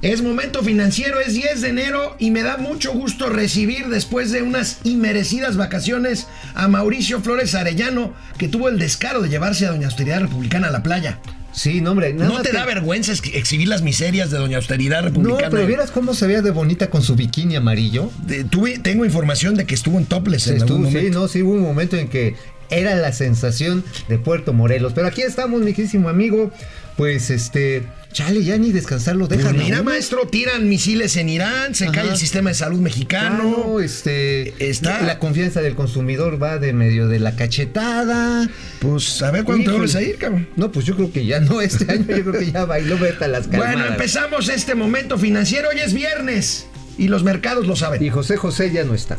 Es 0.00 0.22
momento 0.22 0.62
financiero, 0.62 1.18
es 1.18 1.34
10 1.34 1.60
de 1.60 1.68
enero 1.70 2.14
y 2.20 2.30
me 2.30 2.44
da 2.44 2.56
mucho 2.56 2.92
gusto 2.92 3.30
recibir 3.30 3.88
después 3.88 4.30
de 4.30 4.42
unas 4.42 4.78
inmerecidas 4.84 5.56
vacaciones 5.56 6.28
a 6.54 6.68
Mauricio 6.68 7.20
Flores 7.20 7.56
Arellano, 7.56 8.14
que 8.38 8.46
tuvo 8.46 8.68
el 8.68 8.78
descaro 8.78 9.22
de 9.22 9.28
llevarse 9.28 9.66
a 9.66 9.70
Doña 9.70 9.88
Austeridad 9.88 10.20
Republicana 10.20 10.68
a 10.68 10.70
la 10.70 10.84
playa. 10.84 11.18
Sí, 11.50 11.80
no, 11.80 11.92
hombre. 11.92 12.12
¿No 12.14 12.42
te 12.42 12.52
da 12.52 12.64
vergüenza 12.64 13.12
exhibir 13.12 13.66
las 13.66 13.82
miserias 13.82 14.30
de 14.30 14.38
Doña 14.38 14.58
Austeridad 14.58 15.02
Republicana? 15.02 15.48
No, 15.48 15.50
pero 15.50 15.66
vieras 15.66 15.90
cómo 15.90 16.14
se 16.14 16.28
veía 16.28 16.42
de 16.42 16.52
bonita 16.52 16.90
con 16.90 17.02
su 17.02 17.16
bikini 17.16 17.56
amarillo. 17.56 18.12
tuve, 18.50 18.78
tengo 18.78 19.04
información 19.04 19.56
de 19.56 19.66
que 19.66 19.74
estuvo 19.74 19.98
en 19.98 20.06
topless 20.06 20.46
en 20.46 20.58
estuvo, 20.58 20.86
algún 20.86 20.92
Sí, 20.92 21.10
no, 21.10 21.26
sí, 21.26 21.42
hubo 21.42 21.54
un 21.54 21.62
momento 21.62 21.96
en 21.96 22.08
que 22.08 22.36
era 22.70 22.94
la 22.94 23.12
sensación 23.12 23.82
de 24.08 24.18
Puerto 24.18 24.52
Morelos. 24.52 24.92
Pero 24.92 25.08
aquí 25.08 25.22
estamos, 25.22 25.60
mi 25.62 25.72
querísimo 25.72 26.08
amigo. 26.08 26.52
Pues 26.96 27.30
este 27.30 27.84
Chale, 28.12 28.42
ya 28.42 28.56
ni 28.56 28.72
descansar 28.72 29.16
lo 29.16 29.28
dejan. 29.28 29.54
Pues 29.54 29.64
mira, 29.64 29.82
maestro, 29.82 30.26
tiran 30.26 30.68
misiles 30.68 31.16
en 31.16 31.28
Irán, 31.28 31.74
se 31.74 31.90
cae 31.90 32.08
el 32.08 32.16
sistema 32.16 32.50
de 32.50 32.54
salud 32.54 32.80
mexicano. 32.80 33.80
este, 33.80 34.54
está... 34.70 35.02
La 35.02 35.18
confianza 35.18 35.60
del 35.60 35.74
consumidor 35.74 36.42
va 36.42 36.58
de 36.58 36.72
medio 36.72 37.06
de 37.08 37.20
la 37.20 37.36
cachetada. 37.36 38.48
Pues 38.80 39.22
a 39.22 39.30
ver 39.30 39.44
cuánto 39.44 39.72
te 39.72 39.78
vas 39.78 39.94
a 39.94 40.02
ir, 40.02 40.16
cabrón. 40.16 40.48
No, 40.56 40.72
pues 40.72 40.86
yo 40.86 40.96
creo 40.96 41.12
que 41.12 41.26
ya 41.26 41.40
no, 41.40 41.60
este 41.60 41.90
año 41.90 42.06
yo 42.08 42.24
creo 42.24 42.40
que 42.40 42.50
ya 42.50 42.64
bailó 42.64 42.96
hasta 42.96 43.28
las 43.28 43.46
calmadas. 43.46 43.74
Bueno, 43.74 43.88
empezamos 43.88 44.48
este 44.48 44.74
momento 44.74 45.18
financiero, 45.18 45.68
hoy 45.68 45.80
es 45.80 45.92
viernes 45.92 46.66
y 46.96 47.08
los 47.08 47.22
mercados 47.22 47.66
lo 47.66 47.76
saben. 47.76 48.02
Y 48.02 48.10
José 48.10 48.36
José 48.36 48.72
ya 48.72 48.84
no 48.84 48.94
está. 48.94 49.18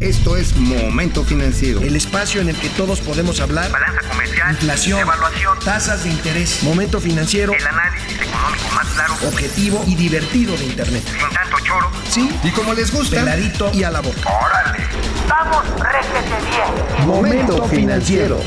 Esto 0.00 0.36
es 0.36 0.54
Momento 0.56 1.24
Financiero. 1.24 1.80
El 1.80 1.96
espacio 1.96 2.42
en 2.42 2.50
el 2.50 2.56
que 2.56 2.68
todos 2.68 3.00
podemos 3.00 3.40
hablar. 3.40 3.70
Balanza 3.70 4.02
comercial. 4.06 4.50
Inflación. 4.50 5.00
Evaluación. 5.00 5.58
Tasas 5.60 6.04
de 6.04 6.10
interés. 6.10 6.62
Momento 6.62 7.00
Financiero. 7.00 7.54
El 7.54 7.66
análisis 7.66 8.12
económico 8.20 8.68
más 8.74 8.86
claro. 8.88 9.14
Objetivo 9.26 9.82
y 9.86 9.94
divertido 9.94 10.54
de 10.58 10.66
Internet. 10.66 11.02
Sin 11.06 11.34
tanto 11.34 11.56
choro. 11.64 11.90
Sí. 12.10 12.30
Y 12.44 12.50
como 12.50 12.74
les 12.74 12.92
gusta. 12.92 13.20
Peladito 13.20 13.70
y 13.72 13.84
a 13.84 13.90
la 13.90 14.02
boca. 14.02 14.20
¡Órale! 14.28 14.84
¡Vamos, 15.30 15.64
réjete 15.80 16.46
bien! 16.50 17.06
Momento 17.06 17.66
Financiero. 17.66 18.38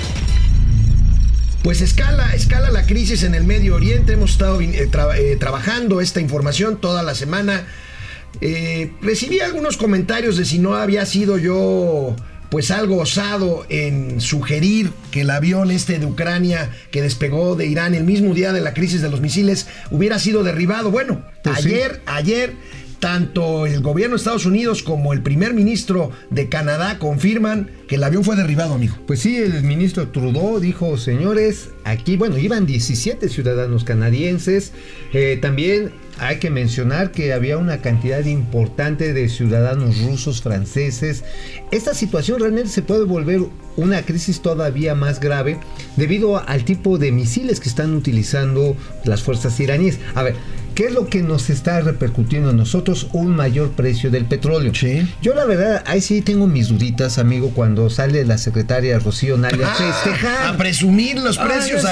Pues 1.63 1.81
escala, 1.81 2.35
escala 2.35 2.69
la 2.69 2.85
crisis 2.85 3.23
en 3.23 3.33
el 3.33 3.43
Medio 3.43 3.75
Oriente. 3.75 4.13
Hemos 4.13 4.31
estado 4.33 4.61
eh, 4.61 4.87
eh, 5.17 5.37
trabajando 5.39 5.99
esta 5.99 6.21
información 6.21 6.77
toda 6.77 7.01
la 7.01 7.15
semana 7.15 7.65
eh, 8.41 8.91
recibí 9.01 9.39
algunos 9.39 9.77
comentarios 9.77 10.37
de 10.37 10.45
si 10.45 10.59
no 10.59 10.75
había 10.75 11.05
sido 11.05 11.37
yo 11.37 12.15
pues 12.49 12.71
algo 12.71 12.97
osado 12.97 13.65
en 13.69 14.21
sugerir 14.21 14.91
que 15.11 15.21
el 15.21 15.29
avión 15.29 15.69
este 15.71 15.99
de 15.99 16.05
Ucrania 16.05 16.71
que 16.91 17.01
despegó 17.01 17.55
de 17.55 17.67
Irán 17.67 17.93
el 17.93 18.03
mismo 18.03 18.33
día 18.33 18.51
de 18.53 18.61
la 18.61 18.73
crisis 18.73 19.01
de 19.01 19.09
los 19.09 19.21
misiles 19.21 19.67
hubiera 19.91 20.17
sido 20.19 20.43
derribado. 20.43 20.89
Bueno, 20.89 21.21
pues 21.43 21.57
ayer, 21.57 22.01
ayer 22.07 22.55
tanto 22.99 23.65
el 23.65 23.81
gobierno 23.81 24.15
de 24.15 24.19
Estados 24.19 24.45
Unidos 24.45 24.83
como 24.83 25.13
el 25.13 25.21
primer 25.21 25.53
ministro 25.53 26.11
de 26.29 26.49
Canadá 26.49 26.99
confirman 26.99 27.69
que 27.87 27.95
el 27.95 28.03
avión 28.03 28.23
fue 28.23 28.35
derribado, 28.35 28.73
amigo. 28.73 28.95
Pues 29.07 29.21
sí, 29.21 29.37
el 29.37 29.63
ministro 29.63 30.09
Trudeau 30.09 30.59
dijo, 30.59 30.97
señores, 30.97 31.69
aquí, 31.85 32.17
bueno, 32.17 32.37
iban 32.37 32.65
17 32.65 33.29
ciudadanos 33.29 33.83
canadienses, 33.83 34.73
eh, 35.13 35.37
también 35.41 35.91
hay 36.19 36.39
que 36.39 36.49
mencionar 36.49 37.11
que 37.11 37.33
había 37.33 37.57
una 37.57 37.81
cantidad 37.81 38.23
importante 38.25 39.13
de 39.13 39.29
ciudadanos 39.29 40.01
rusos, 40.01 40.41
franceses. 40.41 41.23
Esta 41.71 41.93
situación 41.93 42.39
realmente 42.39 42.69
se 42.69 42.81
puede 42.81 43.05
volver 43.05 43.41
una 43.77 44.01
crisis 44.01 44.41
todavía 44.41 44.95
más 44.95 45.19
grave 45.19 45.57
debido 45.95 46.37
al 46.47 46.65
tipo 46.65 46.97
de 46.97 47.11
misiles 47.11 47.59
que 47.59 47.69
están 47.69 47.93
utilizando 47.93 48.75
las 49.05 49.23
fuerzas 49.23 49.59
iraníes. 49.59 49.99
A 50.15 50.23
ver, 50.23 50.35
¿Qué 50.79 50.85
es 50.85 50.93
lo 50.93 51.07
que 51.07 51.21
nos 51.21 51.49
está 51.49 51.81
repercutiendo 51.81 52.51
a 52.51 52.53
nosotros? 52.53 53.07
Un 53.11 53.35
mayor 53.35 53.71
precio 53.71 54.09
del 54.11 54.23
petróleo. 54.23 54.73
Sí. 54.73 55.05
Yo 55.21 55.33
la 55.33 55.43
verdad, 55.43 55.83
ahí 55.85 55.99
sí 55.99 56.21
tengo 56.21 56.47
mis 56.47 56.69
duditas, 56.69 57.17
amigo, 57.17 57.51
cuando 57.53 57.89
sale 57.89 58.23
la 58.23 58.37
secretaria 58.37 58.97
Rocío 58.97 59.37
Nalia 59.37 59.67
ah, 59.77 60.51
a 60.51 60.57
presumir 60.57 61.19
los 61.19 61.37
precios 61.37 61.83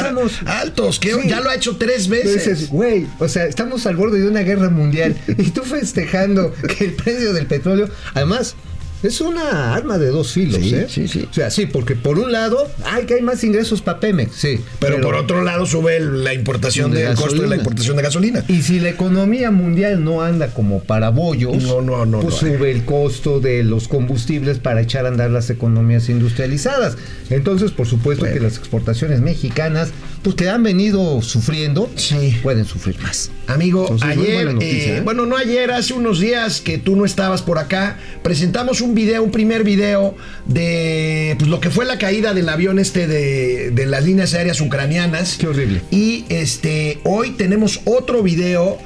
altos, 0.45 1.01
que 1.01 1.13
ya 1.28 1.41
lo 1.41 1.50
ha 1.50 1.56
hecho 1.56 1.75
tres 1.75 2.07
veces. 2.07 2.69
Güey, 2.69 3.07
o 3.19 3.28
sea, 3.28 3.44
estamos 3.44 3.85
al 3.88 3.97
borde 3.97 4.22
de 4.22 4.29
una 4.29 4.44
guerra 4.44 4.69
mundial 4.69 5.17
y 5.28 5.50
tú 5.50 5.63
festejando 5.63 6.53
que 6.53 6.85
el 6.85 6.94
precio 6.94 7.34
del 7.34 7.45
petróleo, 7.45 7.90
además, 8.13 8.56
es 9.03 9.22
una 9.22 9.75
arma 9.75 9.97
de 9.97 10.08
dos 10.08 10.31
filos, 10.31 10.59
¿eh? 10.59 10.88
Sí, 10.90 11.08
sí. 11.08 11.28
O 11.30 11.34
sea, 11.34 11.52
sí, 11.52 11.68
porque 11.68 11.96
por 11.96 12.18
un 12.18 12.31
lado, 12.31 12.68
hay 12.85 13.06
que 13.06 13.16
hay 13.16 13.22
más 13.22 13.44
ingresos 13.44 13.81
para 13.81 14.00
Pemex, 14.00 14.35
sí. 14.35 14.59
Pero, 14.80 15.02
por 15.02 15.16
otro 15.16 15.44
lado 15.44 15.66
sube 15.66 16.00
la 16.00 16.34
importación 16.34 16.91
de, 16.91 17.06
costo 17.13 17.41
de 17.41 17.47
la 17.47 17.56
importación 17.56 17.96
de 17.97 18.03
gasolina. 18.03 18.44
Y 18.47 18.62
si 18.63 18.80
la 18.80 18.90
economía 18.90 19.52
mundial 19.52 20.03
no 20.03 20.22
anda 20.22 20.53
como 20.53 20.80
para 20.80 21.09
bollos, 21.09 21.63
no, 21.63 21.81
no, 21.81 22.06
no, 22.06 22.19
pues 22.22 22.35
sube 22.35 22.72
el 22.72 22.85
costo 22.85 23.40
de 23.40 23.63
los 23.63 23.88
combustibles 23.88 24.59
para 24.59 24.81
echar 24.81 25.06
a 25.06 25.09
andar 25.09 25.29
las 25.29 25.50
economías 25.50 26.09
industrializadas. 26.09 26.97
Entonces, 27.29 27.72
por 27.72 27.88
supuesto 27.88 28.25
que 28.25 28.40
las 28.40 28.58
exportaciones 28.58 29.22
mexicanas, 29.22 29.90
pues 30.27 30.35
que 30.35 30.49
han 30.49 30.61
venido 30.61 31.21
sufriendo, 31.21 31.89
sí. 31.95 32.38
pueden 32.43 32.65
sufrir 32.65 32.99
más. 32.99 33.31
Amigo, 33.47 33.95
ayer, 34.01 34.57
eh, 34.59 34.97
¿eh? 34.97 35.01
bueno, 35.01 35.25
no 35.25 35.38
ayer, 35.38 35.71
hace 35.71 35.93
unos 35.93 36.19
días 36.19 36.59
que 36.59 36.77
tú 36.77 36.97
no 36.97 37.05
estabas 37.05 37.41
por 37.41 37.59
acá, 37.59 37.97
presentamos 38.23 38.81
un 38.81 38.93
video, 38.93 39.23
un 39.23 39.31
primer 39.31 39.63
video 39.63 40.17
de 40.45 41.33
pues, 41.39 41.49
lo 41.49 41.61
que 41.61 41.69
fue 41.69 41.85
la 41.85 41.97
caída 41.97 42.33
del 42.33 42.49
avión 42.49 42.77
este 42.77 43.07
de, 43.07 43.85
las 43.85 44.03
líneas 44.03 44.33
aéreas 44.33 44.59
ucranianas. 44.59 45.37
Qué 45.39 45.47
horrible. 45.47 45.81
Y 45.91 46.25
este, 46.27 46.99
hoy 47.05 47.29
tenemos 47.31 47.79
otro 47.85 48.21
video 48.21 48.79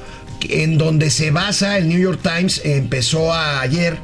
en 0.48 0.78
donde 0.78 1.10
se 1.10 1.32
basa, 1.32 1.76
el 1.76 1.88
New 1.88 1.98
York 1.98 2.20
Times 2.22 2.60
empezó 2.64 3.34
ayer 3.34 3.98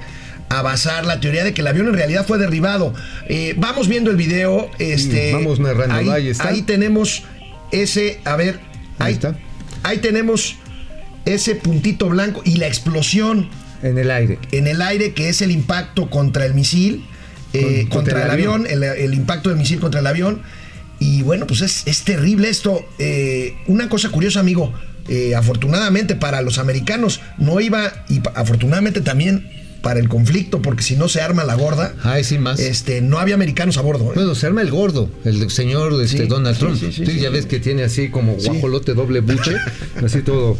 a 0.48 0.62
basar 0.62 1.04
la 1.04 1.20
teoría 1.20 1.44
de 1.44 1.52
que 1.52 1.60
el 1.60 1.66
avión 1.66 1.88
en 1.88 1.94
realidad 1.94 2.26
fue 2.26 2.38
derribado. 2.38 2.94
Eh, 3.28 3.54
vamos 3.56 3.88
viendo 3.88 4.10
el 4.10 4.16
video. 4.16 4.70
Este, 4.78 5.32
vamos 5.32 5.60
narrando. 5.60 5.94
Ahí, 5.94 6.08
ahí, 6.08 6.32
ahí, 6.38 6.62
tenemos 6.62 7.24
ese, 7.70 8.20
a 8.24 8.36
ver, 8.36 8.60
ahí, 8.98 9.14
está. 9.14 9.38
Ahí 9.82 9.98
tenemos 9.98 10.56
ese 11.24 11.54
puntito 11.54 12.08
blanco 12.08 12.42
y 12.44 12.56
la 12.56 12.66
explosión. 12.66 13.50
En 13.82 13.98
el 13.98 14.10
aire. 14.10 14.38
En 14.52 14.66
el 14.66 14.80
aire, 14.82 15.12
que 15.12 15.28
es 15.28 15.42
el 15.42 15.50
impacto 15.50 16.08
contra 16.08 16.46
el 16.46 16.54
misil, 16.54 17.04
eh, 17.52 17.86
contra, 17.90 18.24
el 18.24 18.30
avión, 18.30 18.66
El, 18.66 19.14
impacto 19.14 19.50
del 19.50 19.58
misil 19.58 19.80
contra 19.80 20.00
el 20.00 20.06
avión. 20.06 20.42
Y 20.98 21.22
bueno, 21.22 21.46
pues 21.46 21.60
es, 21.60 22.02
terrible 22.02 22.48
esto. 22.48 22.84
Eh, 22.98 23.54
una 23.66 23.88
cosa 23.88 24.08
curiosa, 24.08 24.40
amigo. 24.40 24.72
Afortunadamente 25.34 26.16
para 26.16 26.42
los 26.42 26.58
americanos 26.58 27.22
no 27.38 27.60
iba, 27.60 28.04
y 28.10 28.20
afortunadamente 28.34 29.00
también 29.00 29.48
para 29.82 30.00
el 30.00 30.08
conflicto, 30.08 30.60
porque 30.62 30.82
si 30.82 30.96
no 30.96 31.08
se 31.08 31.20
arma 31.20 31.44
la 31.44 31.54
gorda. 31.54 31.94
Ay, 32.02 32.24
sí, 32.24 32.38
más. 32.38 32.58
Este, 32.60 33.00
no 33.00 33.18
había 33.18 33.34
americanos 33.34 33.78
a 33.78 33.82
bordo. 33.82 34.04
Bueno, 34.14 34.34
se 34.34 34.46
arma 34.46 34.62
el 34.62 34.70
gordo, 34.70 35.08
el 35.24 35.50
señor 35.50 36.00
este, 36.02 36.26
Donald 36.26 36.58
Trump. 36.58 36.76
Sí, 36.76 37.18
ya 37.18 37.30
ves 37.30 37.46
que 37.46 37.60
tiene 37.60 37.84
así 37.84 38.10
como 38.10 38.34
guajolote 38.34 38.94
doble 38.94 39.20
buche, 39.20 39.56
así 40.04 40.22
todo 40.22 40.56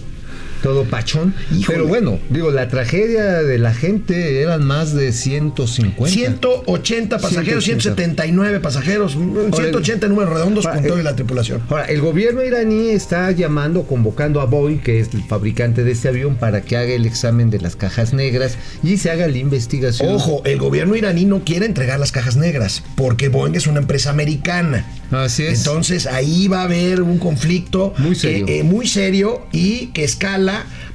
todo 0.63 0.85
pachón. 0.85 1.35
Pero 1.67 1.87
bueno, 1.87 2.19
digo, 2.31 2.51
la 2.51 2.69
tragedia 2.69 3.43
de 3.43 3.59
la 3.59 3.75
gente 3.75 4.41
eran 4.41 4.65
más 4.65 4.95
de 4.95 5.13
150. 5.13 6.13
180 6.13 7.19
pasajeros, 7.19 7.65
179 7.65 8.61
pasajeros, 8.61 9.13
180 9.13 10.09
números 10.09 10.33
redondos 10.33 10.67
con 10.67 10.83
toda 10.85 11.03
la 11.03 11.15
tripulación. 11.15 11.63
Ahora, 11.69 11.85
el 11.85 12.01
gobierno 12.01 12.43
iraní 12.43 12.89
está 12.89 13.31
llamando, 13.31 13.85
convocando 13.85 14.41
a 14.41 14.47
Boeing, 14.47 14.79
que 14.79 15.01
es 15.01 15.15
el 15.15 15.23
fabricante 15.23 15.85
de 15.85 15.93
este 15.93 16.09
avión, 16.09 16.37
para 16.37 16.63
que 16.63 16.77
haga 16.77 16.93
el 16.93 17.07
examen 17.07 17.51
de 17.51 17.61
las 17.61 17.77
cajas 17.77 18.13
negras 18.13 18.57
y 18.83 18.97
se 18.97 19.11
haga 19.11 19.29
la 19.29 19.39
investigación. 19.39 20.15
Ojo, 20.15 20.43
el 20.45 20.59
gobierno 20.59 20.97
iraní 20.97 21.25
no 21.25 21.45
quiere 21.45 21.67
entregar 21.67 22.01
las 22.01 22.13
cajas 22.13 22.37
negras, 22.37 22.83
porque 22.97 23.29
Boeing 23.29 23.55
es 23.55 23.67
una 23.67 23.81
empresa 23.81 24.11
americana. 24.11 24.87
Así 25.11 25.45
es. 25.45 25.59
Entonces 25.61 26.07
ahí 26.07 26.49
va 26.49 26.61
a 26.61 26.65
haber 26.65 27.03
un 27.03 27.19
conflicto 27.19 27.95
muy 27.99 28.15
serio, 28.15 28.47
eh, 28.49 28.63
muy 28.63 28.87
serio 28.87 29.47
y 29.53 29.87
que 29.89 30.05
escala 30.05 30.48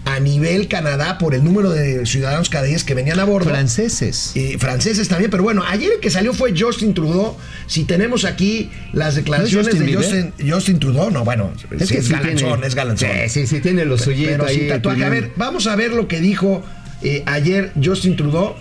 a 0.05 0.19
nivel 0.19 0.67
Canadá 0.67 1.17
por 1.17 1.33
el 1.33 1.43
número 1.43 1.69
de 1.69 2.05
ciudadanos 2.05 2.49
canadienses 2.49 2.83
que 2.83 2.93
venían 2.93 3.19
a 3.19 3.23
bordo. 3.23 3.49
Franceses. 3.49 4.33
franceses 4.59 5.07
también, 5.07 5.31
pero 5.31 5.43
bueno, 5.43 5.63
ayer 5.65 5.91
el 5.93 5.99
que 5.99 6.09
salió 6.09 6.33
fue 6.33 6.53
Justin 6.57 6.93
Trudeau. 6.93 7.37
Si 7.67 7.85
tenemos 7.85 8.25
aquí 8.25 8.69
las 8.91 9.15
declaraciones 9.15 9.79
de 9.79 10.31
Justin, 10.49 10.79
Trudeau, 10.79 11.11
no, 11.11 11.23
bueno, 11.23 11.51
es, 11.71 11.89
que 11.89 11.97
es 11.99 12.09
galanzón, 12.09 12.63
es 12.63 12.75
galanzón. 12.75 13.09
Sí, 13.29 13.47
sí, 13.47 13.59
tiene 13.61 13.85
los 13.85 14.01
suyos 14.01 14.39
ahí. 14.45 14.69
A 14.69 15.09
ver, 15.09 15.31
vamos 15.35 15.67
a 15.67 15.75
ver 15.75 15.91
lo 15.91 16.07
que 16.07 16.19
dijo 16.19 16.63
eh, 17.01 17.23
ayer 17.25 17.71
Justin 17.81 18.15
Trudeau 18.15 18.55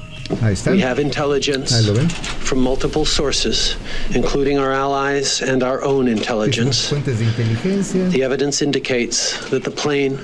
We 0.73 0.81
have 0.81 0.99
intelligence 0.99 1.73
from 2.49 2.61
multiple 2.61 3.05
sources, 3.05 3.77
including 4.15 4.59
our 4.59 4.73
allies 4.73 5.41
and 5.43 5.63
our 5.63 5.83
own 5.83 6.09
intelligence. 6.09 6.91
The 8.13 8.23
evidence 8.23 8.63
indicates 8.63 9.39
that 9.51 9.65
the 9.65 9.71
plane 9.71 10.19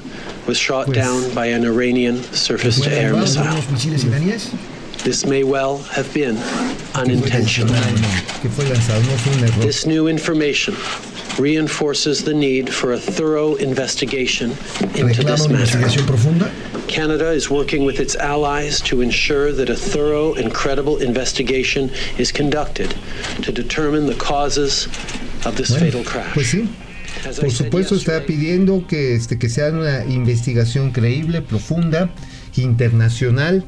was 0.46 0.56
shot 0.56 0.86
down 0.92 1.34
by 1.34 1.46
an 1.46 1.64
Iranian 1.64 2.22
surface 2.32 2.80
to 2.80 2.90
air 2.92 3.12
missile. 3.20 3.44
This 5.04 5.24
may 5.24 5.44
well 5.44 5.78
have 5.92 6.12
been 6.12 6.36
unintentional. 6.94 7.72
This 9.60 9.86
new 9.86 10.08
information 10.08 10.74
reinforces 11.38 12.24
the 12.24 12.34
need 12.34 12.72
for 12.72 12.92
a 12.92 12.98
thorough 12.98 13.54
investigation 13.56 14.50
into 14.96 15.22
this 15.22 15.46
matter. 15.52 15.78
Canada 16.88 17.30
is 17.30 17.50
working 17.50 17.84
with 17.84 18.00
its 18.00 18.16
allies 18.16 18.80
to 18.82 19.00
ensure 19.00 19.52
that 19.52 19.68
a 19.68 19.76
thorough 19.76 20.34
and 20.34 20.52
credible 20.52 20.96
investigation 20.98 21.90
is 22.18 22.32
conducted 22.32 22.94
to 23.42 23.52
determine 23.52 24.06
the 24.06 24.14
causes 24.14 24.86
of 25.44 25.56
this 25.56 25.70
Bueno, 25.70 25.84
fatal 25.84 26.04
crash. 26.04 26.34
Pues 26.34 26.48
sí. 26.48 26.68
Por 27.40 27.50
supuesto 27.50 27.94
está 27.96 28.24
pidiendo 28.24 28.86
que, 28.86 29.14
este, 29.14 29.38
que 29.38 29.48
sea 29.48 29.70
una 29.70 30.04
investigación 30.04 30.92
creíble, 30.92 31.42
profunda, 31.42 32.10
internacional. 32.56 33.64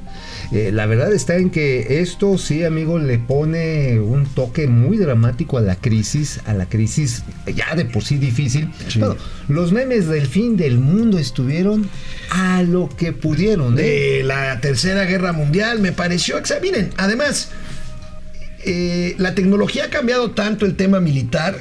Eh, 0.53 0.71
la 0.73 0.87
verdad 0.87 1.13
está 1.13 1.37
en 1.37 1.51
que 1.51 2.01
esto 2.01 2.39
sí, 2.39 2.65
amigo, 2.65 2.99
le 2.99 3.19
pone 3.19 4.01
un 4.01 4.25
toque 4.27 4.67
muy 4.67 4.97
dramático 4.97 5.59
a 5.59 5.61
la 5.61 5.77
crisis, 5.77 6.41
a 6.47 6.55
la 6.55 6.67
crisis 6.67 7.23
ya 7.55 7.75
de 7.77 7.85
por 7.85 8.03
sí 8.05 8.17
difícil. 8.17 8.69
Bueno, 8.99 9.17
los 9.49 9.73
memes 9.73 10.09
del 10.09 10.27
fin 10.27 10.57
del 10.57 10.79
mundo 10.79 11.19
estuvieron 11.19 11.89
a 12.31 12.63
lo 12.63 12.89
que 12.89 13.13
pudieron. 13.13 13.79
¿eh? 13.79 13.83
de 13.83 14.23
la 14.25 14.61
Tercera 14.61 15.05
Guerra 15.05 15.33
Mundial. 15.33 15.81
Me 15.81 15.93
pareció, 15.93 16.37
miren, 16.63 16.91
además, 16.97 17.51
eh, 18.65 19.15
la 19.19 19.35
tecnología 19.35 19.85
ha 19.87 19.91
cambiado 19.91 20.33
tanto 20.33 20.67
el 20.67 20.77
tema 20.77 21.01
militar 21.01 21.59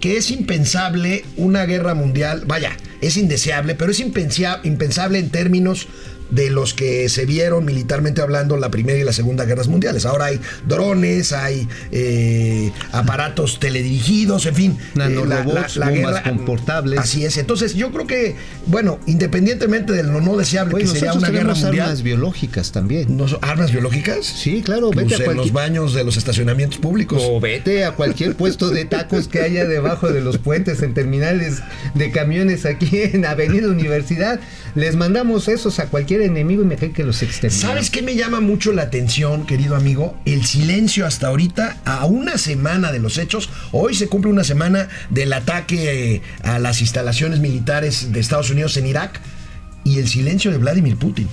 que 0.00 0.16
es 0.16 0.30
impensable 0.30 1.24
una 1.36 1.64
guerra 1.66 1.94
mundial. 1.94 2.44
Vaya, 2.46 2.76
es 3.00 3.16
indeseable, 3.16 3.74
pero 3.74 3.90
es 3.90 4.00
impensia- 4.00 4.60
impensable 4.62 5.18
en 5.18 5.30
términos 5.30 5.88
de 6.30 6.50
los 6.50 6.74
que 6.74 7.08
se 7.08 7.26
vieron 7.26 7.64
militarmente 7.64 8.20
hablando 8.20 8.56
la 8.56 8.70
primera 8.70 8.98
y 8.98 9.04
la 9.04 9.12
segunda 9.12 9.44
guerras 9.44 9.68
mundiales. 9.68 10.06
Ahora 10.06 10.26
hay 10.26 10.40
drones, 10.66 11.32
hay 11.32 11.68
eh, 11.92 12.72
aparatos 12.92 13.58
teledirigidos, 13.58 14.46
en 14.46 14.54
fin. 14.54 14.72
eh, 14.80 14.84
Nanorobots, 14.94 15.78
bombas 15.78 16.22
comportables. 16.22 16.98
Así 16.98 17.24
es. 17.24 17.36
Entonces, 17.36 17.74
yo 17.74 17.90
creo 17.90 18.06
que, 18.06 18.36
bueno, 18.66 18.98
independientemente 19.06 19.92
de 19.92 20.02
lo 20.02 20.20
no 20.20 20.36
deseable 20.36 20.78
que 20.78 20.86
sería 20.86 21.12
una 21.12 21.30
guerra 21.30 21.54
mundial. 21.54 21.80
armas 21.86 22.02
biológicas 22.02 22.72
también. 22.72 23.16
¿No 23.16 23.28
son 23.28 23.38
¿Armas 23.42 23.72
biológicas? 23.72 24.26
Sí, 24.26 24.62
claro, 24.62 24.90
Pues 24.90 25.08
vete 25.08 25.24
a 25.24 25.30
en 25.30 25.36
los 25.36 25.52
baños 25.52 25.94
de 25.94 26.04
los 26.04 26.16
estacionamientos 26.16 26.78
públicos. 26.78 27.22
O 27.24 27.40
vete 27.40 27.84
a 27.84 27.92
cualquier 27.92 28.34
puesto 28.34 28.70
de 28.70 28.84
tacos 28.84 29.28
que 29.28 29.40
haya 29.40 29.64
debajo 29.64 30.10
de 30.12 30.20
los 30.20 30.38
puentes 30.38 30.82
en 30.82 30.94
terminales 30.94 31.62
de 31.94 32.10
camiones 32.10 32.66
aquí 32.66 32.88
en 32.92 33.24
Avenida 33.24 33.68
Universidad. 33.68 34.40
Les 34.74 34.96
mandamos 34.96 35.48
esos 35.48 35.78
a 35.78 35.86
cualquier 35.86 36.17
enemigo 36.26 36.62
y 36.62 36.66
me 36.66 36.76
creen 36.76 36.92
que 36.92 37.04
los 37.04 37.22
exterminamos. 37.22 37.60
¿Sabes 37.60 37.90
qué 37.90 38.02
me 38.02 38.14
llama 38.14 38.40
mucho 38.40 38.72
la 38.72 38.82
atención, 38.82 39.46
querido 39.46 39.76
amigo? 39.76 40.16
El 40.24 40.44
silencio 40.44 41.06
hasta 41.06 41.28
ahorita, 41.28 41.78
a 41.84 42.04
una 42.06 42.38
semana 42.38 42.92
de 42.92 42.98
los 42.98 43.18
hechos. 43.18 43.50
Hoy 43.72 43.94
se 43.94 44.08
cumple 44.08 44.30
una 44.30 44.44
semana 44.44 44.88
del 45.10 45.32
ataque 45.32 46.14
eh, 46.14 46.22
a 46.42 46.58
las 46.58 46.80
instalaciones 46.80 47.40
militares 47.40 48.12
de 48.12 48.20
Estados 48.20 48.50
Unidos 48.50 48.76
en 48.76 48.86
Irak 48.86 49.20
y 49.84 49.98
el 49.98 50.08
silencio 50.08 50.50
de 50.50 50.58
Vladimir 50.58 50.96
Putin. 50.96 51.28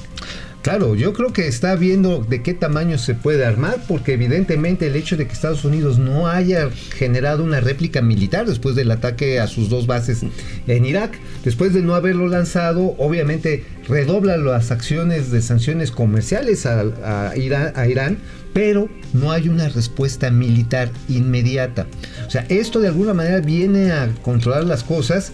Claro, 0.66 0.96
yo 0.96 1.14
creo 1.14 1.32
que 1.32 1.48
está 1.48 1.76
viendo 1.76 2.26
de 2.28 2.42
qué 2.42 2.56
tamaño 2.56 2.98
se 2.98 3.14
puede 3.14 3.46
armar, 3.46 3.84
porque 3.88 4.14
evidentemente 4.14 4.88
el 4.88 4.96
hecho 4.96 5.16
de 5.16 5.28
que 5.28 5.34
Estados 5.34 5.64
Unidos 5.64 6.00
no 6.00 6.28
haya 6.28 6.72
generado 6.96 7.44
una 7.44 7.60
réplica 7.60 8.02
militar 8.02 8.48
después 8.48 8.74
del 8.74 8.90
ataque 8.90 9.40
a 9.40 9.46
sus 9.46 9.70
dos 9.70 9.86
bases 9.86 10.26
en 10.66 10.86
Irak, 10.88 11.20
después 11.44 11.72
de 11.76 11.84
no 11.84 11.94
haberlo 11.94 12.28
lanzado, 12.28 12.96
obviamente 12.98 13.64
redobla 13.88 14.38
las 14.38 14.72
acciones 14.72 15.30
de 15.30 15.44
sanciones 15.44 15.92
comerciales 15.92 16.66
a, 16.66 17.34
Irán, 17.38 18.18
pero 18.52 18.90
no 19.14 19.32
hay 19.32 19.50
una 19.50 19.70
respuesta 19.70 20.32
militar 20.32 20.90
inmediata. 21.08 21.86
O 22.26 22.32
sea, 22.32 22.44
esto 22.50 22.80
de 22.80 22.88
alguna 22.88 23.14
manera 23.14 23.40
viene 23.40 23.92
a 23.92 24.10
controlar 24.24 24.64
las 24.64 24.84
cosas. 24.84 25.32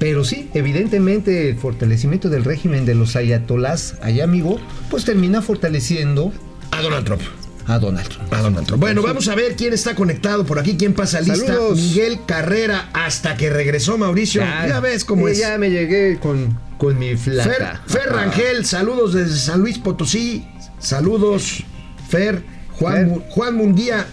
Pero 0.00 0.24
sí, 0.24 0.50
evidentemente 0.54 1.50
el 1.50 1.56
fortalecimiento 1.56 2.28
del 2.30 2.42
régimen 2.42 2.86
de 2.86 2.94
los 2.96 3.14
ayatolás 3.14 3.94
allá, 4.02 4.24
amigo, 4.24 4.58
pues 4.90 5.04
termina 5.04 5.42
fortaleciendo 5.42 6.32
A 6.72 6.80
Donald 6.82 7.04
Trump. 7.04 7.20
a 7.66 7.78
Donald 7.78 8.08
Trump. 8.08 8.32
A 8.32 8.38
Donald 8.40 8.66
Trump. 8.66 8.80
Bueno, 8.80 9.02
vamos 9.02 9.28
a 9.28 9.34
ver 9.34 9.56
quién 9.56 9.74
está 9.74 9.94
conectado 9.94 10.44
por 10.46 10.58
aquí, 10.58 10.76
quién 10.78 10.94
pasa 10.94 11.20
lista. 11.20 11.46
Saludos. 11.46 11.78
Miguel 11.78 12.18
Carrera, 12.26 12.88
hasta 12.94 13.36
que 13.36 13.50
regresó 13.50 13.98
Mauricio. 13.98 14.40
Ya, 14.40 14.80
ves 14.80 15.04
cómo 15.04 15.28
es. 15.28 15.38
Ya 15.38 15.58
me 15.58 15.68
llegué 15.70 16.18
con, 16.18 16.58
con 16.78 16.98
mi 16.98 17.14
flaca. 17.16 17.82
Fer 17.86 18.08
Rangel, 18.10 18.64
saludos 18.64 19.12
desde 19.12 19.36
San 19.36 19.60
Luis 19.60 19.78
Potosí. 19.78 20.46
Saludos, 20.78 21.62
Fer. 22.08 22.42
Juan, 22.72 23.10
Fer. 23.10 23.22
Juan 23.28 23.54
Mundía, 23.56 24.06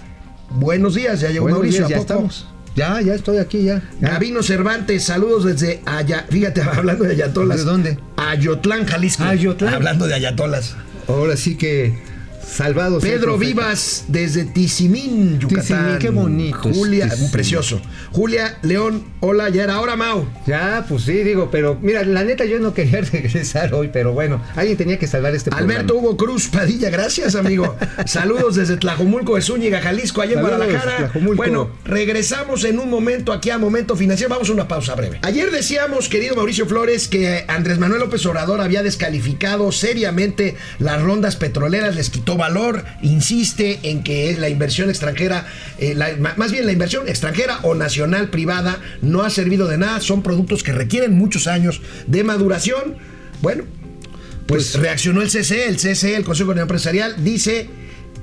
buenos 0.50 0.96
días. 0.96 1.22
Ya 1.22 1.30
llegó 1.30 1.44
Buenos 1.44 1.60
Mauricio, 1.60 1.88
días, 1.88 1.92
¿a 1.92 1.96
ya 1.96 2.02
estamos. 2.02 2.48
Ya, 2.78 3.02
ya 3.02 3.16
estoy 3.16 3.40
aquí, 3.40 3.64
ya. 3.64 3.82
Ya. 4.00 4.10
Gabino 4.12 4.44
Cervantes, 4.44 5.04
saludos 5.04 5.46
desde 5.46 5.82
allá. 5.86 6.28
Fíjate, 6.30 6.62
hablando 6.76 7.06
de 7.06 7.14
ayatolas. 7.14 7.58
¿De 7.58 7.64
dónde? 7.66 8.00
Ayotlán, 8.18 8.86
Jalisco. 8.86 9.24
Ayotlán. 9.24 9.74
Hablando 9.74 10.06
de 10.06 10.14
ayatolas. 10.14 10.76
Ahora 11.08 11.36
sí 11.38 11.56
que 11.58 11.98
salvados. 12.48 13.04
el 13.04 13.10
Pedro. 13.10 13.38
Vivas 13.40 14.06
desde 14.10 14.46
Tizimín, 14.46 15.40
Yucatán. 15.40 15.64
Tizimín, 15.64 16.00
qué 16.00 16.10
bonito 16.12 16.60
Julia, 16.72 17.10
Tizimín. 17.10 17.32
precioso. 17.32 17.82
Julia 18.12 18.58
León, 18.62 19.04
hola, 19.20 19.50
ya 19.50 19.64
era 19.64 19.80
hora, 19.82 19.96
Mau. 19.96 20.26
Ya, 20.46 20.86
pues 20.88 21.04
sí, 21.04 21.14
digo, 21.24 21.50
pero 21.52 21.78
mira, 21.82 22.04
la 22.04 22.24
neta 22.24 22.46
yo 22.46 22.60
no 22.60 22.74
quería 22.74 23.02
regresar 23.12 23.74
hoy, 23.74 23.90
pero 23.92 24.14
bueno, 24.14 24.42
alguien 24.56 24.78
tenía 24.78 24.98
que 24.98 25.08
salvar 25.08 25.36
este 25.36 25.50
Alberto 25.52 25.88
programa. 25.88 26.08
Hugo 26.10 26.18
Cruz 26.18 26.48
Padilla, 26.48 26.90
gracias 26.90 27.36
amigo. 27.36 27.76
Saludos 28.06 28.56
desde 28.56 28.78
Tlajomulco 28.78 29.36
de 29.36 29.42
Zúñiga, 29.42 29.82
Jalisco, 29.82 30.22
allá 30.22 30.34
en 30.36 30.42
Guadalajara. 30.42 30.98
Tlajomulco. 30.98 31.36
Bueno, 31.36 31.70
regresamos 31.84 32.64
en 32.64 32.80
un 32.80 32.90
momento 32.90 33.34
aquí 33.34 33.50
a 33.50 33.58
Momento 33.58 33.96
Financiero. 33.96 34.30
Vamos 34.30 34.50
a 34.50 34.54
una 34.54 34.68
pausa 34.68 34.96
breve. 34.96 35.20
Ayer 35.24 35.52
decíamos, 35.52 36.08
querido 36.10 36.36
Mauricio 36.36 36.66
Flores, 36.66 37.08
que 37.08 37.44
Andrés 37.48 37.78
Manuel 37.78 38.00
López 38.02 38.26
Obrador 38.26 38.62
había 38.62 38.84
descalificado 38.84 39.72
seriamente 39.72 40.56
las 40.80 41.02
rondas 41.02 41.36
petroleras, 41.36 41.96
les 41.96 42.10
quitó 42.10 42.38
valor, 42.38 42.86
insiste 43.02 43.80
en 43.84 44.04
que 44.04 44.36
la 44.40 44.50
inversión 44.50 44.90
extranjera, 44.90 45.46
eh, 45.78 45.94
la- 45.96 46.16
más 46.38 46.52
bien 46.52 46.66
la 46.66 46.72
inversión 46.72 47.08
extranjera 47.08 47.60
o 47.64 47.76
nacional 47.76 47.97
privada 48.32 48.80
no 49.02 49.22
ha 49.24 49.30
servido 49.30 49.68
de 49.68 49.78
nada, 49.78 50.00
son 50.02 50.24
productos 50.24 50.64
que 50.64 50.72
requieren 50.72 51.14
muchos 51.18 51.48
años 51.48 51.82
de 52.08 52.24
maduración. 52.24 52.96
Bueno, 53.42 53.64
pues, 54.46 54.72
Pues- 54.72 54.76
reaccionó 54.76 55.22
el 55.22 55.30
CCE, 55.30 55.68
el 55.68 55.78
CCE, 55.78 56.16
el 56.16 56.24
Consejo 56.24 56.54
Empresarial, 56.54 57.24
dice 57.24 57.70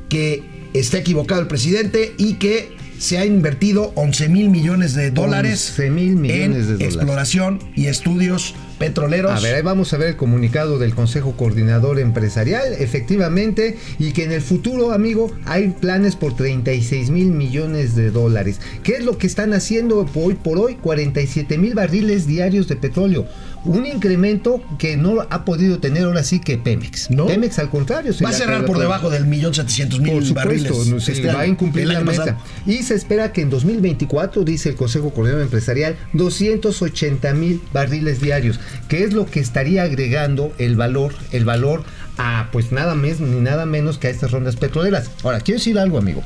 que 0.08 0.42
está 0.74 0.98
equivocado 0.98 1.40
el 1.40 1.46
presidente 1.48 2.14
y 2.18 2.34
que 2.34 2.76
se 2.98 3.18
han 3.18 3.26
invertido 3.26 3.92
11 3.96 4.28
mil 4.28 4.48
millones 4.50 4.94
de 4.94 5.10
dólares 5.10 5.70
11 5.70 5.90
mil 5.90 6.16
millones 6.16 6.44
en 6.44 6.52
de 6.52 6.62
dólares. 6.74 6.94
exploración 6.94 7.58
y 7.76 7.86
estudios 7.86 8.54
petroleros. 8.78 9.32
A 9.32 9.40
ver, 9.40 9.54
ahí 9.54 9.62
vamos 9.62 9.92
a 9.92 9.96
ver 9.96 10.08
el 10.10 10.16
comunicado 10.16 10.78
del 10.78 10.94
Consejo 10.94 11.32
Coordinador 11.36 11.98
Empresarial, 11.98 12.72
efectivamente, 12.78 13.76
y 13.98 14.12
que 14.12 14.24
en 14.24 14.32
el 14.32 14.42
futuro, 14.42 14.92
amigo, 14.92 15.30
hay 15.46 15.68
planes 15.68 16.16
por 16.16 16.34
36 16.36 17.10
mil 17.10 17.28
millones 17.32 17.94
de 17.94 18.10
dólares. 18.10 18.60
¿Qué 18.82 18.92
es 18.92 19.04
lo 19.04 19.18
que 19.18 19.26
están 19.26 19.52
haciendo 19.52 20.06
hoy 20.14 20.34
por 20.34 20.58
hoy? 20.58 20.74
47 20.76 21.58
mil 21.58 21.74
barriles 21.74 22.26
diarios 22.26 22.68
de 22.68 22.76
petróleo. 22.76 23.26
Un 23.64 23.86
incremento 23.86 24.62
que 24.78 24.98
no 24.98 25.22
ha 25.30 25.46
podido 25.46 25.78
tener 25.78 26.04
ahora 26.04 26.22
sí 26.22 26.38
que 26.38 26.58
Pemex. 26.58 27.10
¿No? 27.10 27.26
Pemex, 27.26 27.58
al 27.58 27.70
contrario, 27.70 28.12
se 28.12 28.22
Va 28.22 28.28
a 28.28 28.34
cerrar 28.34 28.66
por 28.66 28.78
debajo 28.78 29.08
del 29.08 29.24
millón 29.24 29.54
setecientos 29.54 30.00
mil 30.00 30.12
Por 30.12 30.34
barriles. 30.34 30.68
supuesto, 30.76 31.10
este 31.12 31.28
va 31.28 31.40
a 31.40 31.46
incumplir 31.46 31.88
la 31.88 32.00
meta. 32.00 32.24
pasado. 32.24 32.38
Y 32.66 32.82
se 32.82 32.94
espera 32.94 33.32
que 33.32 33.40
en 33.40 33.48
2024, 33.48 34.44
dice 34.44 34.68
el 34.68 34.74
Consejo 34.74 35.10
Coordinador 35.14 35.44
Empresarial, 35.44 35.96
280 36.12 37.32
mil 37.32 37.62
barriles 37.72 38.20
diarios, 38.20 38.60
que 38.88 39.04
es 39.04 39.12
lo 39.12 39.26
que 39.26 39.40
estaría 39.40 39.82
agregando 39.82 40.52
el 40.58 40.76
valor, 40.76 41.14
el 41.32 41.44
valor 41.44 41.84
a 42.16 42.48
pues 42.52 42.72
nada 42.72 42.94
más 42.94 43.20
ni 43.20 43.40
nada 43.40 43.66
menos 43.66 43.98
que 43.98 44.08
a 44.08 44.10
estas 44.10 44.30
rondas 44.30 44.56
petroleras. 44.56 45.10
Ahora, 45.22 45.40
quiero 45.40 45.58
decir 45.58 45.78
algo, 45.78 45.98
amigo. 45.98 46.22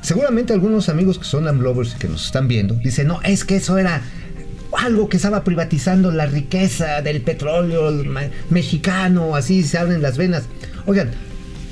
Seguramente 0.00 0.52
algunos 0.52 0.88
amigos 0.88 1.18
que 1.18 1.24
son 1.24 1.46
AMLovers 1.46 1.94
y 1.94 1.98
que 1.98 2.08
nos 2.08 2.26
están 2.26 2.48
viendo 2.48 2.74
dicen, 2.74 3.06
no, 3.06 3.20
es 3.22 3.44
que 3.44 3.56
eso 3.56 3.78
era 3.78 4.02
algo 4.78 5.08
que 5.08 5.16
estaba 5.16 5.44
privatizando 5.44 6.10
la 6.10 6.26
riqueza 6.26 7.02
del 7.02 7.20
petróleo 7.20 7.92
mexicano, 8.50 9.36
así 9.36 9.62
se 9.62 9.78
abren 9.78 10.02
las 10.02 10.16
venas. 10.16 10.44
Oigan, 10.86 11.10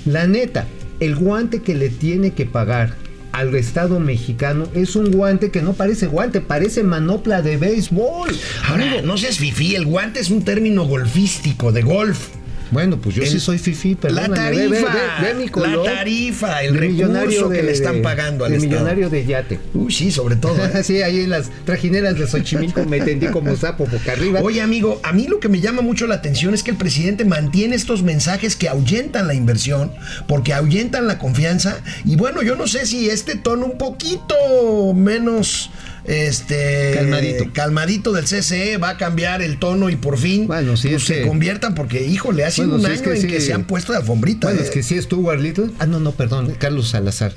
la 0.05 0.27
neta, 0.27 0.67
el 1.01 1.17
guante 1.17 1.63
que 1.63 1.75
le 1.75 1.89
tiene 1.89 2.33
que 2.33 2.47
pagar 2.47 2.95
al 3.33 3.55
Estado 3.55 4.01
mexicano 4.01 4.67
es 4.75 4.97
un 4.97 5.11
guante 5.11 5.51
que 5.51 5.63
no 5.63 5.75
parece 5.75 6.07
guante, 6.07 6.41
parece 6.41 6.83
manopla 6.83 7.43
de 7.43 7.57
béisbol. 7.57 8.31
Ahora, 8.67 9.03
no 9.03 9.17
seas 9.19 9.39
fifí, 9.39 9.75
el 9.75 9.87
guante 9.87 10.21
es 10.21 10.31
un 10.31 10.45
término 10.45 10.85
golfístico, 10.85 11.73
de 11.73 11.83
golf. 11.83 12.40
Bueno, 12.71 12.99
pues 12.99 13.17
yo 13.17 13.23
El- 13.23 13.29
sí 13.29 13.41
soy 13.41 13.59
fifi, 13.59 13.95
pero 13.97 14.15
la 14.15 14.29
tarifa, 14.29 14.95
la 15.57 15.83
tarifa, 15.83 16.63
el 16.63 16.75
recurso 16.75 17.49
que 17.51 17.63
le 17.63 17.73
están 17.73 18.03
pagando 18.03 18.45
al 18.45 18.53
el 18.53 18.59
Estado. 18.59 18.73
millonario 18.81 19.11
de 19.11 19.25
yate. 19.27 19.59
Uy, 19.75 19.93
sí, 19.93 20.11
sobre 20.11 20.37
todo. 20.37 20.65
¿eh? 20.65 20.83
sí, 20.85 21.03
ahí 21.03 21.21
en 21.21 21.31
las 21.31 21.51
trajineras 21.65 22.19
de 22.19 22.27
Xochimilco 22.27 22.85
me 22.85 23.01
tendí 23.01 23.27
como 23.29 23.57
sapo 23.57 23.87
boca 23.87 24.13
arriba. 24.13 24.41
Oye, 24.43 24.61
amigo, 24.63 25.01
a 25.03 25.13
mí 25.13 25.27
lo 25.27 25.41
que 25.41 25.49
me 25.49 25.61
llama 25.61 25.83
mucho 25.83 26.07
la 26.07 26.17
atención 26.17 26.55
es 26.55 26.63
que 26.63 26.71
el 26.71 26.77
presidente 26.77 27.25
mantiene 27.25 27.75
estos 27.77 28.03
mensajes 28.03 28.57
que 28.57 28.69
ahuyentan 28.69 29.27
la 29.27 29.35
inversión, 29.35 29.93
porque 30.29 30.53
ahuyentan 30.53 31.07
la 31.07 31.19
confianza. 31.19 31.79
Y 32.05 32.17
bueno, 32.17 32.43
yo 32.43 32.57
no 32.57 32.67
sé 32.67 32.87
si 32.87 33.11
este 33.11 33.37
tono 33.37 33.67
un 33.67 33.79
poquito 33.79 34.35
menos 34.95 35.71
este 36.05 36.93
calmadito. 36.95 37.53
calmadito 37.53 38.13
del 38.13 38.25
CCE 38.25 38.79
va 38.79 38.91
a 38.91 38.97
cambiar 38.97 39.43
el 39.43 39.59
tono 39.59 39.91
y 39.91 39.97
por 39.97 40.19
fin 40.19 40.47
bueno, 40.47 40.77
sí, 40.77 40.91
pues, 40.91 41.05
se 41.05 41.27
conviertan 41.27 41.75
porque 41.75 42.07
híjole 42.07 42.45
ha 42.45 42.51
sido 42.51 42.77
un 42.77 42.87
año 42.87 43.13
en 43.13 43.27
que 43.27 43.41
se 43.41 43.53
han 43.53 43.65
puesto 43.65 43.93
de 43.93 43.99
alfombrita 43.99 44.47
bueno 44.49 44.61
¿eh? 44.61 44.65
es 44.65 44.71
que 44.71 44.83
sí 44.83 44.97
estuvo 44.97 45.31
Little 45.35 45.71
ah 45.79 45.87
no 45.87 46.01
no 46.01 46.13
perdón 46.13 46.55
Carlos 46.59 46.89
Salazar 46.89 47.33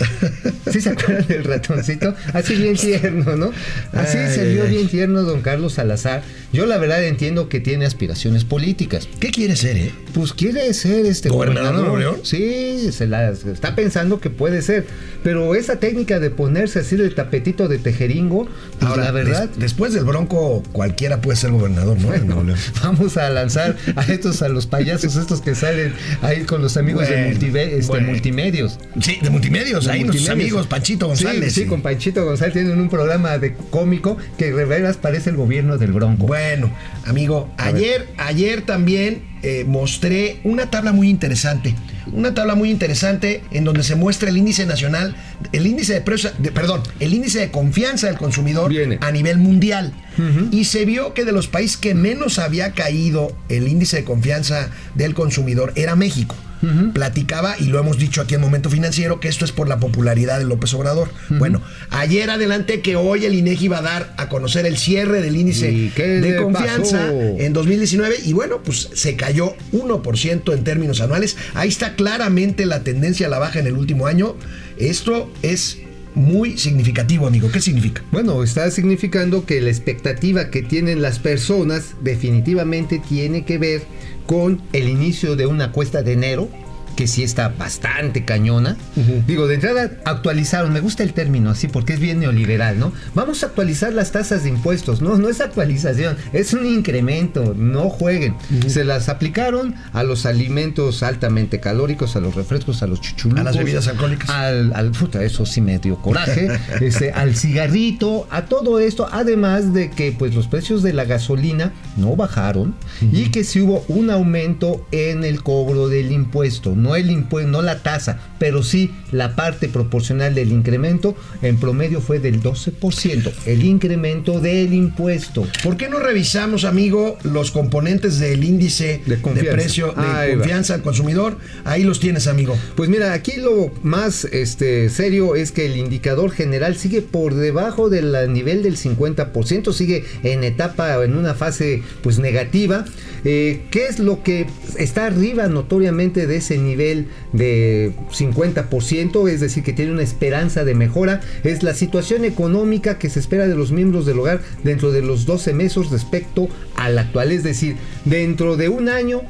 ¿sí 0.71 0.81
se 0.81 0.89
acuerdan 0.89 1.27
del 1.27 1.43
ratoncito? 1.43 2.15
así 2.33 2.55
bien 2.55 2.75
tierno 2.75 3.35
¿no? 3.35 3.51
así 3.91 4.17
ay, 4.17 4.33
se 4.33 4.53
vio 4.53 4.63
ay. 4.63 4.69
bien 4.69 4.87
tierno 4.87 5.23
don 5.23 5.41
Carlos 5.41 5.73
Salazar 5.73 6.23
yo 6.51 6.65
la 6.65 6.77
verdad 6.77 7.03
entiendo 7.03 7.49
que 7.49 7.59
tiene 7.59 7.85
aspiraciones 7.85 8.45
políticas 8.45 9.07
¿qué 9.19 9.31
quiere 9.31 9.55
ser 9.55 9.77
eh? 9.77 9.91
pues 10.13 10.33
quiere 10.33 10.73
ser 10.73 11.05
este 11.05 11.29
gobernador, 11.29 11.85
gobernador. 11.85 11.99
León? 11.99 12.19
sí 12.23 12.91
se 12.91 13.07
la 13.07 13.29
está 13.31 13.75
pensando 13.75 14.19
que 14.19 14.29
puede 14.29 14.61
ser 14.61 14.85
pero 15.23 15.55
esa 15.55 15.79
técnica 15.79 16.19
de 16.19 16.29
ponerse 16.29 16.79
así 16.79 16.95
el 16.95 17.15
tapetito 17.15 17.67
de 17.67 17.77
tejeringo 17.77 18.47
pues 18.79 18.91
Ahora, 18.91 19.05
la 19.05 19.11
verdad 19.11 19.49
des, 19.49 19.59
después 19.59 19.93
del 19.93 20.03
Bronco 20.03 20.63
cualquiera 20.71 21.21
puede 21.21 21.37
ser 21.37 21.51
gobernador, 21.51 21.97
¿no? 21.99 22.07
Bueno, 22.07 22.43
vamos 22.83 23.17
a 23.17 23.29
lanzar 23.29 23.75
a 23.95 24.03
estos 24.03 24.41
a 24.41 24.49
los 24.49 24.67
payasos 24.67 25.15
estos 25.15 25.41
que 25.41 25.55
salen 25.55 25.93
ahí 26.21 26.43
con 26.43 26.61
los 26.61 26.77
amigos 26.77 27.07
bueno, 27.07 27.23
de 27.23 27.29
multive, 27.29 27.77
este, 27.77 27.87
bueno. 27.87 28.07
multimedios. 28.07 28.79
Sí, 28.99 29.19
de 29.21 29.29
multimedios, 29.29 29.85
de 29.85 29.91
ahí 29.91 30.03
nuestros 30.03 30.29
amigos 30.29 30.67
Panchito 30.67 31.07
González. 31.07 31.53
Sí, 31.53 31.61
sí, 31.61 31.67
con 31.67 31.81
Panchito 31.81 32.23
González 32.25 32.53
tienen 32.53 32.79
un 32.79 32.89
programa 32.89 33.37
de 33.37 33.55
cómico 33.69 34.17
que 34.37 34.51
de 34.51 34.65
veras 34.65 34.97
parece 34.97 35.29
el 35.29 35.35
gobierno 35.35 35.77
del 35.77 35.91
Bronco. 35.91 36.27
Bueno, 36.27 36.71
amigo, 37.05 37.51
a 37.57 37.67
ayer 37.67 38.07
ver. 38.07 38.09
ayer 38.17 38.61
también 38.61 39.32
eh, 39.43 39.65
mostré 39.67 40.39
una 40.43 40.69
tabla 40.69 40.93
muy 40.93 41.09
interesante. 41.09 41.75
Una 42.11 42.33
tabla 42.33 42.55
muy 42.55 42.69
interesante 42.69 43.43
en 43.51 43.63
donde 43.63 43.83
se 43.83 43.95
muestra 43.95 44.29
el 44.29 44.37
índice 44.37 44.65
nacional, 44.65 45.15
el 45.51 45.67
índice 45.67 45.93
de 45.93 46.01
precios, 46.01 46.33
de, 46.37 46.51
perdón, 46.51 46.81
el 46.99 47.13
índice 47.13 47.39
de 47.39 47.51
confianza 47.51 48.07
del 48.07 48.17
consumidor 48.17 48.69
Viene. 48.69 48.97
a 49.01 49.11
nivel 49.11 49.37
mundial. 49.37 49.93
Uh 50.17 50.21
-huh. 50.21 50.47
Y 50.51 50.65
se 50.65 50.85
vio 50.85 51.13
que 51.13 51.25
de 51.25 51.31
los 51.31 51.47
países 51.47 51.77
que 51.77 51.93
menos 51.93 52.39
había 52.39 52.71
caído 52.71 53.35
el 53.49 53.67
índice 53.67 53.97
de 53.97 54.03
confianza 54.03 54.69
del 54.95 55.13
consumidor 55.13 55.73
era 55.75 55.95
México. 55.95 56.35
Uh 56.63 56.67
-huh. 56.67 56.93
Platicaba, 56.93 57.55
y 57.59 57.65
lo 57.65 57.79
hemos 57.79 57.97
dicho 57.97 58.21
aquí 58.21 58.35
en 58.35 58.41
Momento 58.41 58.69
Financiero, 58.69 59.19
que 59.19 59.27
esto 59.27 59.45
es 59.45 59.51
por 59.51 59.67
la 59.67 59.79
popularidad 59.79 60.39
de 60.39 60.45
López 60.45 60.73
Obrador. 60.73 61.09
Uh 61.29 61.33
-huh. 61.33 61.39
Bueno, 61.39 61.61
ayer 61.89 62.29
adelanté 62.29 62.81
que 62.81 62.95
hoy 62.95 63.25
el 63.25 63.35
INEGI 63.35 63.67
va 63.67 63.79
a 63.79 63.81
dar 63.81 64.13
a 64.17 64.29
conocer 64.29 64.65
el 64.65 64.77
cierre 64.77 65.21
del 65.21 65.35
índice 65.35 65.71
de 65.71 66.37
confianza 66.41 66.99
pasó? 66.99 67.13
en 67.13 67.53
2019 67.53 68.15
y 68.25 68.33
bueno, 68.33 68.61
pues 68.63 68.89
se 68.93 69.15
cayó 69.15 69.55
1% 69.71 70.53
en 70.53 70.63
términos 70.63 71.01
anuales. 71.01 71.37
Ahí 71.53 71.69
está 71.69 71.95
claramente 71.95 72.65
la 72.65 72.83
tendencia 72.83 73.27
a 73.27 73.29
la 73.29 73.39
baja 73.39 73.59
en 73.59 73.67
el 73.67 73.73
último 73.73 74.07
año. 74.07 74.35
Esto 74.77 75.31
es 75.41 75.77
muy 76.15 76.57
significativo, 76.57 77.27
amigo. 77.27 77.49
¿Qué 77.51 77.61
significa? 77.61 78.03
Bueno, 78.11 78.43
está 78.43 78.69
significando 78.71 79.45
que 79.45 79.61
la 79.61 79.69
expectativa 79.69 80.49
que 80.49 80.61
tienen 80.61 81.01
las 81.01 81.19
personas 81.19 81.95
definitivamente 82.01 82.99
tiene 82.99 83.45
que 83.45 83.57
ver 83.57 83.83
con 84.25 84.61
el 84.73 84.87
inicio 84.89 85.35
de 85.35 85.45
una 85.45 85.71
cuesta 85.71 86.01
de 86.01 86.13
enero 86.13 86.49
que 86.95 87.07
sí 87.07 87.23
está 87.23 87.49
bastante 87.49 88.25
cañona. 88.25 88.77
Uh 88.95 88.99
-huh. 89.01 89.25
Digo, 89.25 89.47
de 89.47 89.55
entrada 89.55 89.91
actualizaron, 90.05 90.73
me 90.73 90.79
gusta 90.79 91.03
el 91.03 91.13
término 91.13 91.49
así 91.49 91.67
porque 91.67 91.93
es 91.93 91.99
bien 91.99 92.19
neoliberal, 92.19 92.79
¿no? 92.79 92.93
Vamos 93.15 93.43
a 93.43 93.47
actualizar 93.47 93.93
las 93.93 94.11
tasas 94.11 94.43
de 94.43 94.49
impuestos, 94.49 95.01
no, 95.01 95.17
no 95.17 95.29
es 95.29 95.41
actualización, 95.41 96.17
es 96.33 96.53
un 96.53 96.65
incremento, 96.65 97.53
no 97.57 97.89
jueguen. 97.89 98.33
Uh 98.33 98.55
-huh. 98.55 98.69
Se 98.69 98.83
las 98.83 99.09
aplicaron 99.09 99.75
a 99.93 100.03
los 100.03 100.25
alimentos 100.25 101.03
altamente 101.03 101.59
calóricos, 101.59 102.15
a 102.15 102.19
los 102.19 102.35
refrescos, 102.35 102.83
a 102.83 102.87
los 102.87 103.01
chuchulucos. 103.01 103.41
A 103.41 103.43
las 103.43 103.57
bebidas 103.57 103.87
alcohólicas. 103.87 104.29
Al, 104.29 104.73
al 104.73 104.91
puta, 104.91 105.23
eso 105.23 105.45
sí 105.45 105.61
me 105.61 105.79
dio 105.79 105.97
coraje. 105.97 106.49
este, 106.81 107.11
al 107.11 107.35
cigarrito, 107.35 108.27
a 108.29 108.45
todo 108.45 108.79
esto, 108.79 109.07
además 109.11 109.73
de 109.73 109.89
que 109.89 110.11
pues 110.11 110.33
los 110.35 110.47
precios 110.47 110.83
de 110.83 110.93
la 110.93 111.05
gasolina 111.05 111.73
no 111.97 112.15
bajaron 112.15 112.69
uh 112.69 113.05
-huh. 113.05 113.09
y 113.17 113.31
que 113.31 113.43
sí 113.43 113.61
hubo 113.61 113.83
un 113.87 114.09
aumento 114.09 114.85
en 114.91 115.23
el 115.23 115.43
cobro 115.43 115.87
del 115.87 116.11
impuesto 116.11 116.75
no 116.83 116.95
el 116.95 117.09
impuesto, 117.09 117.49
no 117.49 117.61
la 117.61 117.79
tasa, 117.79 118.19
pero 118.37 118.61
sí 118.61 118.91
la 119.11 119.35
parte 119.35 119.69
proporcional 119.69 120.35
del 120.35 120.51
incremento, 120.51 121.15
en 121.41 121.57
promedio 121.57 122.01
fue 122.01 122.19
del 122.19 122.41
12%, 122.41 123.31
el 123.45 123.63
incremento 123.63 124.39
del 124.39 124.73
impuesto. 124.73 125.47
¿Por 125.63 125.77
qué 125.77 125.87
no 125.87 125.99
revisamos, 125.99 126.65
amigo, 126.65 127.17
los 127.23 127.51
componentes 127.51 128.19
del 128.19 128.43
índice 128.43 129.01
de, 129.05 129.15
de 129.15 129.43
precio 129.45 129.93
de 129.93 130.01
Ahí 130.01 130.35
confianza 130.35 130.73
va. 130.73 130.77
al 130.77 130.83
consumidor? 130.83 131.37
Ahí 131.63 131.83
los 131.83 131.99
tienes, 131.99 132.27
amigo. 132.27 132.57
Pues 132.75 132.89
mira, 132.89 133.13
aquí 133.13 133.33
lo 133.37 133.71
más 133.81 134.25
este, 134.25 134.89
serio 134.89 135.35
es 135.35 135.51
que 135.51 135.65
el 135.65 135.77
indicador 135.77 136.31
general 136.31 136.75
sigue 136.75 137.01
por 137.01 137.35
debajo 137.35 137.89
del 137.89 138.33
nivel 138.33 138.61
del 138.61 138.75
50%, 138.77 139.71
sigue 139.71 140.03
en 140.23 140.43
etapa, 140.43 141.01
en 141.03 141.15
una 141.15 141.33
fase 141.33 141.81
pues 142.01 142.19
negativa. 142.19 142.83
Eh, 143.23 143.61
¿Qué 143.71 143.85
es 143.85 143.99
lo 143.99 144.21
que 144.21 144.47
está 144.77 145.05
arriba 145.05 145.47
notoriamente 145.47 146.27
de 146.27 146.37
ese 146.37 146.57
nivel? 146.57 146.72
Nivel 146.73 147.07
de 147.31 147.93
50%, 148.11 149.29
es 149.29 149.39
decir, 149.39 149.63
que 149.63 149.73
tiene 149.73 149.91
una 149.91 150.03
esperanza 150.03 150.65
de 150.65 150.75
mejora, 150.75 151.21
es 151.43 151.63
la 151.63 151.73
situación 151.73 152.25
económica 152.25 152.97
que 152.97 153.09
se 153.09 153.19
espera 153.19 153.47
de 153.47 153.55
los 153.55 153.71
miembros 153.71 154.05
del 154.05 154.19
hogar 154.19 154.41
dentro 154.63 154.91
de 154.91 155.01
los 155.01 155.25
12 155.25 155.53
meses 155.53 155.89
respecto 155.89 156.49
al 156.75 156.97
actual, 156.97 157.31
es 157.31 157.43
decir, 157.43 157.75
dentro 158.05 158.57
de 158.57 158.69
un 158.69 158.89
año 158.89 159.21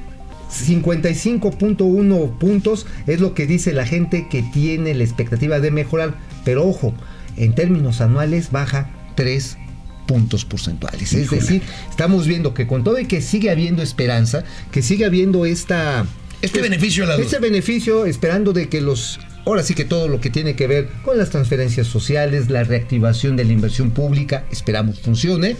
55.1 0.49 2.37
puntos 2.37 2.85
es 3.07 3.19
lo 3.19 3.33
que 3.33 3.47
dice 3.47 3.73
la 3.73 3.85
gente 3.85 4.27
que 4.29 4.43
tiene 4.43 4.93
la 4.93 5.03
expectativa 5.03 5.59
de 5.59 5.71
mejorar, 5.71 6.15
pero 6.45 6.65
ojo, 6.65 6.93
en 7.37 7.55
términos 7.55 8.01
anuales 8.01 8.51
baja 8.51 8.89
3 9.15 9.57
puntos 10.05 10.45
porcentuales. 10.45 11.13
Híjole. 11.13 11.41
Es 11.41 11.47
decir, 11.47 11.61
estamos 11.89 12.27
viendo 12.27 12.53
que 12.53 12.67
con 12.67 12.83
todo 12.83 12.99
y 12.99 13.05
que 13.05 13.21
sigue 13.21 13.49
habiendo 13.49 13.81
esperanza, 13.81 14.43
que 14.71 14.81
sigue 14.81 15.05
habiendo 15.05 15.45
esta 15.45 16.05
este 16.43 16.59
pues, 16.59 16.69
beneficio 16.69 17.05
la 17.05 17.15
Este 17.15 17.39
beneficio 17.39 18.05
esperando 18.05 18.51
de 18.51 18.67
que 18.67 18.81
los 18.81 19.19
ahora 19.45 19.63
sí 19.63 19.73
que 19.75 19.85
todo 19.85 20.07
lo 20.09 20.19
que 20.19 20.29
tiene 20.29 20.55
que 20.55 20.67
ver 20.67 20.89
con 21.03 21.17
las 21.17 21.29
transferencias 21.29 21.87
sociales, 21.87 22.49
la 22.49 22.63
reactivación 22.63 23.35
de 23.35 23.45
la 23.45 23.53
inversión 23.53 23.91
pública, 23.91 24.45
esperamos 24.51 24.99
funcione, 24.99 25.55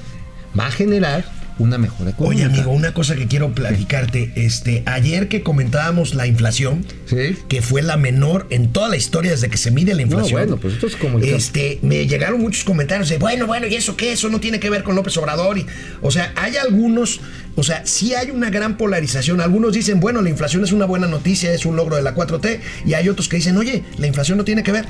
va 0.58 0.68
a 0.68 0.72
generar 0.72 1.26
una 1.60 1.78
mejora 1.78 2.12
económica. 2.12 2.46
Oye, 2.46 2.54
amigo, 2.54 2.72
una 2.72 2.94
cosa 2.94 3.16
que 3.16 3.28
quiero 3.28 3.54
platicarte. 3.54 4.32
Este, 4.36 4.84
ayer 4.86 5.28
que 5.28 5.44
comentábamos 5.44 6.16
la 6.16 6.28
inflación, 6.28 6.86
¿Sí? 7.06 7.38
que 7.48 7.62
fue 7.62 7.82
la 7.82 7.98
menor 7.98 8.48
en 8.50 8.72
toda 8.72 8.90
la 8.90 8.98
historia 8.98 9.32
desde 9.32 9.50
que 9.50 9.58
se 9.58 9.72
mide 9.72 9.94
la 9.94 10.02
inflación. 10.02 10.42
No, 10.42 10.48
bueno, 10.48 10.58
pues 10.58 10.76
esto 10.76 10.88
es 10.88 10.96
como 10.96 11.20
el 11.20 11.26
este, 11.26 11.80
me 11.82 12.08
llegaron 12.08 12.42
muchos 12.42 12.64
comentarios 12.64 13.10
de, 13.10 13.18
bueno, 13.18 13.48
bueno, 13.48 13.68
¿y 13.68 13.76
eso 13.76 13.96
qué? 13.96 14.12
Eso 14.12 14.30
no 14.30 14.40
tiene 14.40 14.60
que 14.60 14.70
ver 14.70 14.84
con 14.84 14.96
López 14.96 15.16
Obrador. 15.18 15.58
Y, 15.58 15.66
o 16.02 16.12
sea, 16.12 16.34
hay 16.36 16.58
algunos, 16.58 17.22
o 17.56 17.64
sea, 17.64 17.86
sí 17.86 18.14
hay 18.16 18.32
una 18.32 18.50
gran 18.50 18.78
polarización. 18.78 19.42
Algunos 19.42 19.74
dicen, 19.74 20.00
bueno, 20.00 20.22
la 20.22 20.30
inflación 20.30 20.64
es 20.64 20.72
una 20.72 20.86
buena 20.86 21.08
noticia, 21.08 21.54
es 21.54 21.66
un 21.66 21.76
logro 21.76 21.96
de 21.96 22.02
la 22.02 22.16
4T. 22.16 22.60
Y 22.86 22.94
hay 22.94 23.10
otros 23.10 23.30
que 23.30 23.38
dicen, 23.38 23.58
oye, 23.58 23.84
la 23.98 24.08
inflación 24.08 24.38
no 24.38 24.44
tiene 24.44 24.64
que 24.64 24.72
ver. 24.72 24.86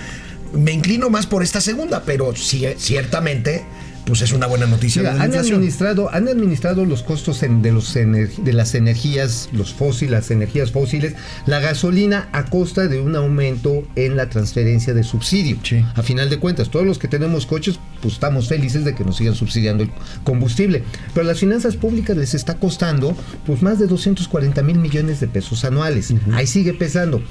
Me 0.54 0.72
inclino 0.72 1.10
más 1.10 1.26
por 1.26 1.42
esta 1.42 1.62
segunda, 1.62 2.04
pero 2.06 2.36
sí, 2.36 2.66
ciertamente 2.78 3.64
pues 4.06 4.22
es 4.22 4.34
una 4.34 4.48
buena 4.48 4.66
noticia. 4.66 5.02
Mira, 5.02 5.24
han, 5.24 5.34
administrado, 5.36 6.14
han 6.14 6.28
administrado 6.28 6.86
los 6.86 7.04
costos 7.04 7.44
en, 7.44 7.62
de, 7.62 7.72
los 7.72 7.94
de 7.94 8.54
las 8.54 8.76
energías, 8.76 9.50
los 9.54 9.74
fósiles, 9.74 10.12
las 10.12 10.32
energías 10.32 10.72
fósiles, 10.72 11.16
la 11.46 11.60
gasolina 11.60 12.28
a 12.34 12.46
costa 12.46 12.88
de 12.88 13.00
un 13.00 13.16
aumento 13.16 13.84
en 13.96 14.18
la 14.18 14.30
transferencia 14.30 14.94
de 14.94 15.04
subsidio. 15.04 15.58
Sí. 15.64 15.86
A 15.96 16.04
final 16.04 16.30
de 16.30 16.40
cuentas, 16.40 16.70
todos 16.70 16.86
los 16.86 17.00
que 17.00 17.08
tenemos 17.08 17.46
coches, 17.46 17.80
pues 18.02 18.16
estamos 18.16 18.50
felices 18.50 18.84
de 18.84 18.94
que 18.94 19.06
nos 19.06 19.18
sigan 19.18 19.36
subsidiando 19.36 19.84
el 19.84 19.92
combustible. 20.24 20.84
Pero 21.14 21.26
a 21.26 21.28
las 21.28 21.40
finanzas 21.40 21.76
públicas 21.78 22.18
les 22.18 22.34
está 22.34 22.56
costando 22.56 23.16
pues 23.46 23.62
más 23.62 23.80
de 23.80 23.88
240 23.88 24.62
mil 24.64 24.80
millones 24.80 25.20
de 25.20 25.28
pesos 25.28 25.64
anuales. 25.64 26.12
Uh 26.12 26.16
-huh. 26.16 26.36
Ahí 26.36 26.48
sigue 26.48 26.74
pesando. 26.74 27.22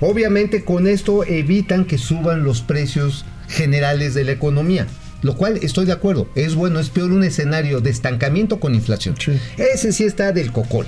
Obviamente 0.00 0.64
con 0.64 0.86
esto 0.86 1.24
evitan 1.24 1.84
que 1.84 1.98
suban 1.98 2.44
los 2.44 2.62
precios 2.62 3.24
generales 3.48 4.14
de 4.14 4.24
la 4.24 4.32
economía. 4.32 4.86
Lo 5.22 5.36
cual 5.36 5.58
estoy 5.62 5.86
de 5.86 5.92
acuerdo, 5.92 6.28
es 6.34 6.54
bueno, 6.54 6.80
es 6.80 6.88
peor 6.88 7.12
un 7.12 7.24
escenario 7.24 7.80
de 7.80 7.90
estancamiento 7.90 8.60
con 8.60 8.74
inflación. 8.74 9.14
Sí. 9.18 9.32
Ese 9.58 9.92
sí 9.92 10.04
está 10.04 10.32
del 10.32 10.52
cocol. 10.52 10.86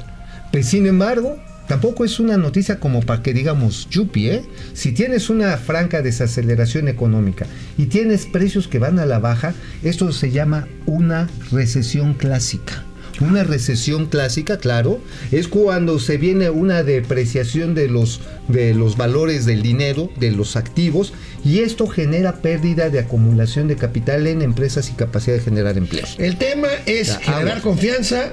Pues 0.51 0.67
sin 0.67 0.87
embargo, 0.87 1.39
tampoco 1.69 2.05
es 2.05 2.21
una 2.21 2.37
noticia 2.37 2.79
como 2.79 3.01
para 3.01 3.23
que 3.23 3.35
digamos, 3.35 3.89
yupi, 3.91 4.29
¿eh? 4.29 4.45
Si 4.75 4.93
tienes 4.93 5.31
una 5.31 5.57
franca 5.57 6.03
desaceleración 6.03 6.89
económica 6.89 7.47
y 7.79 7.87
tienes 7.87 8.27
precios 8.27 8.69
que 8.69 8.79
van 8.79 8.99
a 8.99 9.07
la 9.07 9.19
baja, 9.19 9.55
esto 9.83 10.13
se 10.13 10.31
llama 10.31 10.69
una 10.87 11.29
recesión 11.51 12.15
clásica. 12.15 12.85
Una 13.21 13.45
recesión 13.45 14.07
clásica, 14.07 14.59
claro, 14.59 15.01
es 15.31 15.47
cuando 15.47 15.99
se 15.99 16.17
viene 16.17 16.51
una 16.51 16.83
depreciación 16.83 17.75
de 17.75 17.89
los, 17.89 18.21
de 18.49 18.75
los 18.75 18.97
valores 18.97 19.45
del 19.47 19.63
dinero, 19.63 20.11
de 20.19 20.31
los 20.33 20.57
activos, 20.57 21.13
y 21.45 21.61
esto 21.61 21.87
genera 21.87 22.37
pérdida 22.37 22.91
de 22.91 23.01
acumulación 23.01 23.69
de 23.69 23.77
capital 23.77 24.27
en 24.27 24.43
empresas 24.43 24.91
y 24.91 24.93
capacidad 24.93 25.37
de 25.37 25.43
generar 25.43 25.77
empleo. 25.77 26.05
El 26.19 26.37
tema 26.37 26.69
es 26.87 27.09
ya, 27.09 27.19
generar 27.19 27.49
ahora. 27.49 27.61
confianza, 27.61 28.33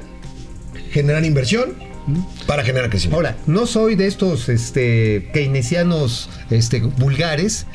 generar 0.92 1.26
inversión 1.26 1.90
para 2.46 2.64
generar 2.64 2.90
crecimiento. 2.90 3.18
Ahora, 3.18 3.38
no 3.46 3.66
soy 3.66 3.96
de 3.96 4.08
estos 4.08 4.50
este, 4.50 5.30
keynesianos 5.34 6.30
este, 6.50 6.80
vulgares 6.82 7.68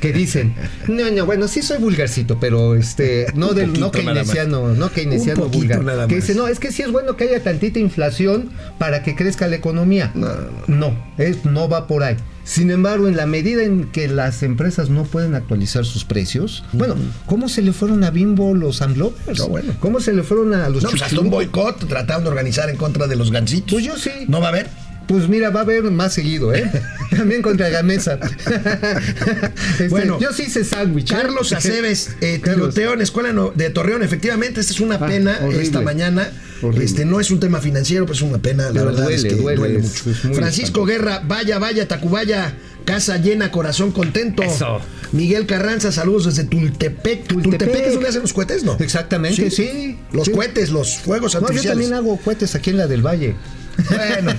que 0.00 0.12
dicen, 0.12 0.54
no, 0.88 1.10
no, 1.10 1.26
bueno, 1.26 1.48
sí 1.48 1.62
soy 1.62 1.78
vulgarcito, 1.78 2.38
pero 2.40 2.74
este, 2.74 3.26
no 3.34 3.54
del, 3.54 3.78
no 3.78 3.90
keynesiano, 3.90 4.74
no 4.74 4.90
keynesiano 4.90 5.48
vulgar. 5.48 6.06
Que 6.08 6.16
dice, 6.16 6.34
no, 6.34 6.48
es 6.48 6.58
que 6.58 6.72
sí 6.72 6.82
es 6.82 6.90
bueno 6.90 7.16
que 7.16 7.24
haya 7.24 7.42
tantita 7.42 7.78
inflación 7.78 8.50
para 8.78 9.02
que 9.02 9.14
crezca 9.14 9.46
la 9.46 9.56
economía. 9.56 10.10
No, 10.14 10.28
no, 10.66 10.96
es, 11.18 11.44
no 11.44 11.68
va 11.68 11.86
por 11.86 12.02
ahí. 12.02 12.16
Sin 12.46 12.70
embargo, 12.70 13.08
en 13.08 13.16
la 13.16 13.26
medida 13.26 13.64
en 13.64 13.90
que 13.90 14.06
las 14.06 14.44
empresas 14.44 14.88
no 14.88 15.02
pueden 15.02 15.34
actualizar 15.34 15.84
sus 15.84 16.04
precios, 16.04 16.64
bueno, 16.72 16.94
¿cómo 17.26 17.48
se 17.48 17.60
le 17.60 17.72
fueron 17.72 18.04
a 18.04 18.10
Bimbo 18.10 18.54
los 18.54 18.82
Amlovers? 18.82 19.40
No, 19.40 19.48
bueno. 19.48 19.74
¿Cómo 19.80 19.98
se 19.98 20.12
le 20.12 20.22
fueron 20.22 20.54
a 20.54 20.68
los 20.68 20.84
No, 20.84 20.90
pues 20.90 21.02
hasta 21.02 21.20
un 21.20 21.28
boicot 21.28 21.88
trataron 21.88 22.22
de 22.22 22.30
organizar 22.30 22.70
en 22.70 22.76
contra 22.76 23.08
de 23.08 23.16
los 23.16 23.32
gancitos. 23.32 23.72
Pues 23.72 23.84
yo 23.84 23.96
sí. 23.98 24.12
¿No 24.28 24.40
va 24.40 24.46
a 24.46 24.50
haber? 24.50 24.68
Pues 25.08 25.28
mira, 25.28 25.50
va 25.50 25.60
a 25.60 25.62
haber 25.64 25.82
más 25.84 26.14
seguido, 26.14 26.54
¿eh? 26.54 26.70
También 27.16 27.42
contra 27.42 27.68
Gamesa. 27.68 28.18
Este, 29.76 29.88
bueno, 29.88 30.18
yo 30.18 30.32
sí 30.32 30.44
hice 30.44 30.64
sándwich. 30.64 31.10
Carlos 31.10 31.52
Aceves, 31.52 32.16
eh, 32.20 32.40
tiroteo 32.42 32.94
en 32.94 33.02
Escuela 33.02 33.34
de 33.54 33.70
Torreón. 33.70 34.02
Efectivamente, 34.02 34.60
esta 34.60 34.72
es 34.72 34.80
una 34.80 34.94
ah, 34.94 35.06
pena 35.06 35.38
esta 35.52 35.82
mañana. 35.82 36.30
Este 36.80 37.04
no 37.04 37.20
es 37.20 37.30
un 37.30 37.40
tema 37.40 37.60
financiero, 37.60 38.04
pero 38.04 38.14
es 38.14 38.22
una 38.22 38.38
pena. 38.38 38.70
la 38.70 38.84
verdad 38.84 39.10
es 39.10 39.24
que 39.24 39.34
duele, 39.34 39.78
mucho. 39.78 40.14
Francisco 40.34 40.84
Guerra, 40.84 41.22
vaya, 41.26 41.58
vaya, 41.58 41.86
Tacubaya. 41.88 42.54
Casa 42.84 43.16
llena, 43.16 43.50
corazón 43.50 43.90
contento. 43.90 44.44
Eso. 44.44 44.80
Miguel 45.10 45.46
Carranza, 45.46 45.90
saludos 45.90 46.26
desde 46.26 46.44
Tultepec. 46.44 47.26
Tultepec, 47.26 47.86
es 47.86 47.94
donde 47.94 48.08
hacen 48.08 48.22
los 48.22 48.32
cohetes, 48.32 48.62
¿no? 48.62 48.76
Exactamente, 48.78 49.50
sí. 49.50 49.98
Los 50.12 50.28
cohetes, 50.28 50.70
los 50.70 50.98
fuegos 50.98 51.34
artificiales. 51.34 51.64
yo 51.64 51.70
también 51.70 51.94
hago 51.94 52.16
cohetes 52.18 52.54
aquí 52.54 52.70
en 52.70 52.76
la 52.76 52.86
del 52.86 53.04
Valle. 53.04 53.34
Bueno, 53.88 54.32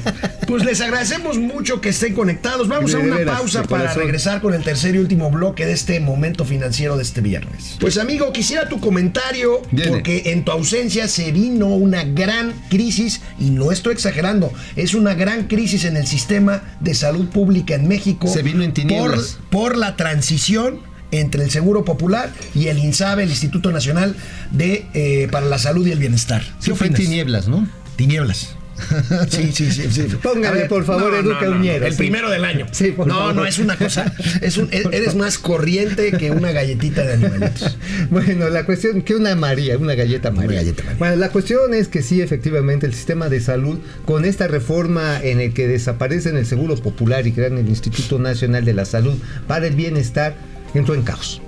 pues 0.47 0.63
les 0.63 0.81
agradecemos 0.81 1.37
mucho 1.37 1.81
que 1.81 1.89
estén 1.89 2.13
conectados. 2.13 2.67
Vamos 2.67 2.93
a 2.93 2.99
una 2.99 3.23
pausa 3.25 3.63
para 3.63 3.93
regresar 3.93 4.41
con 4.41 4.53
el 4.53 4.63
tercer 4.63 4.95
y 4.95 4.99
último 4.99 5.29
bloque 5.31 5.65
de 5.65 5.73
este 5.73 5.99
momento 5.99 6.45
financiero 6.45 6.97
de 6.97 7.03
este 7.03 7.21
viernes. 7.21 7.77
Pues 7.79 7.97
amigo, 7.97 8.31
quisiera 8.31 8.69
tu 8.69 8.79
comentario 8.79 9.61
porque 9.87 10.31
en 10.31 10.43
tu 10.43 10.51
ausencia 10.51 11.07
se 11.07 11.31
vino 11.31 11.67
una 11.67 12.03
gran 12.03 12.53
crisis 12.69 13.21
y 13.39 13.49
no 13.49 13.71
estoy 13.71 13.93
exagerando, 13.93 14.51
es 14.75 14.93
una 14.93 15.13
gran 15.13 15.47
crisis 15.47 15.85
en 15.85 15.97
el 15.97 16.07
sistema 16.07 16.63
de 16.79 16.93
salud 16.93 17.27
pública 17.27 17.75
en 17.75 17.87
México. 17.87 18.27
Se 18.27 18.43
vino 18.43 18.63
en 18.63 18.73
por, 18.87 19.17
por 19.49 19.77
la 19.77 19.95
transición 19.95 20.79
entre 21.11 21.43
el 21.43 21.51
Seguro 21.51 21.85
Popular 21.85 22.31
y 22.53 22.67
el 22.67 22.79
INSABE, 22.79 23.23
el 23.23 23.29
Instituto 23.29 23.71
Nacional 23.71 24.15
de 24.51 24.85
eh, 24.93 25.27
para 25.31 25.45
la 25.45 25.57
Salud 25.57 25.85
y 25.87 25.91
el 25.91 25.99
Bienestar. 25.99 26.43
¿Qué 26.63 26.75
fue 26.75 26.89
tinieblas, 26.89 27.47
¿no? 27.47 27.67
Tinieblas. 27.95 28.56
Sí, 29.29 29.51
sí, 29.53 29.71
sí. 29.71 29.89
sí. 29.91 30.03
Póngale, 30.21 30.65
por 30.65 30.85
favor, 30.85 31.13
Educa 31.13 31.45
El 31.45 31.95
primero 31.95 32.29
del 32.29 32.45
año. 32.45 32.65
no, 33.05 33.33
no, 33.33 33.45
es 33.45 33.59
una 33.59 33.77
cosa. 33.77 34.13
Es 34.41 34.57
un, 34.57 34.69
eres 34.71 35.15
más 35.15 35.37
corriente 35.37 36.11
que 36.13 36.31
una 36.31 36.51
galletita 36.51 37.03
de 37.03 37.13
animalitos. 37.13 37.77
Bueno, 38.09 38.49
la 38.49 38.65
cuestión, 38.65 39.01
que 39.01 39.15
una 39.15 39.35
María, 39.35 39.77
una 39.77 39.95
galleta 39.95 40.31
María. 40.31 40.61
Bueno, 40.97 41.15
la 41.15 41.29
cuestión 41.29 41.73
es 41.73 41.87
que 41.87 42.01
sí, 42.01 42.21
efectivamente, 42.21 42.85
el 42.85 42.93
sistema 42.93 43.29
de 43.29 43.41
salud, 43.41 43.79
con 44.05 44.25
esta 44.25 44.47
reforma 44.47 45.19
en 45.21 45.39
el 45.39 45.53
que 45.53 45.67
desaparecen 45.67 46.37
el 46.37 46.45
Seguro 46.45 46.75
Popular 46.75 47.27
y 47.27 47.31
crean 47.31 47.57
el 47.57 47.67
Instituto 47.67 48.19
Nacional 48.19 48.65
de 48.65 48.73
la 48.73 48.85
Salud 48.85 49.17
para 49.47 49.67
el 49.67 49.75
Bienestar, 49.75 50.35
entró 50.73 50.95
en 50.95 51.03
caos. 51.03 51.41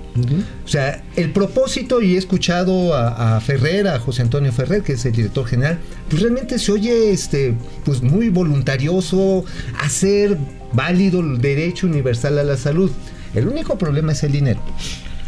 O 0.64 0.68
sea, 0.68 1.02
el 1.16 1.32
propósito, 1.32 2.02
y 2.02 2.14
he 2.14 2.18
escuchado 2.18 2.94
a, 2.94 3.40
Ferrer, 3.40 3.88
a 3.88 3.98
José 3.98 4.22
Antonio 4.22 4.52
Ferrer, 4.52 4.82
que 4.82 4.94
es 4.94 5.04
el 5.04 5.12
director 5.12 5.46
general, 5.46 5.78
pues 6.08 6.22
realmente 6.22 6.58
se 6.58 6.72
oye 6.72 7.10
este, 7.12 7.54
pues 7.84 8.02
muy 8.02 8.28
voluntarioso 8.28 9.44
hacer 9.80 10.36
válido 10.72 11.20
el 11.20 11.40
derecho 11.40 11.86
universal 11.86 12.38
a 12.38 12.44
la 12.44 12.56
salud. 12.56 12.90
El 13.34 13.46
único 13.46 13.78
problema 13.78 14.12
es 14.12 14.22
el 14.22 14.32
dinero. 14.32 14.60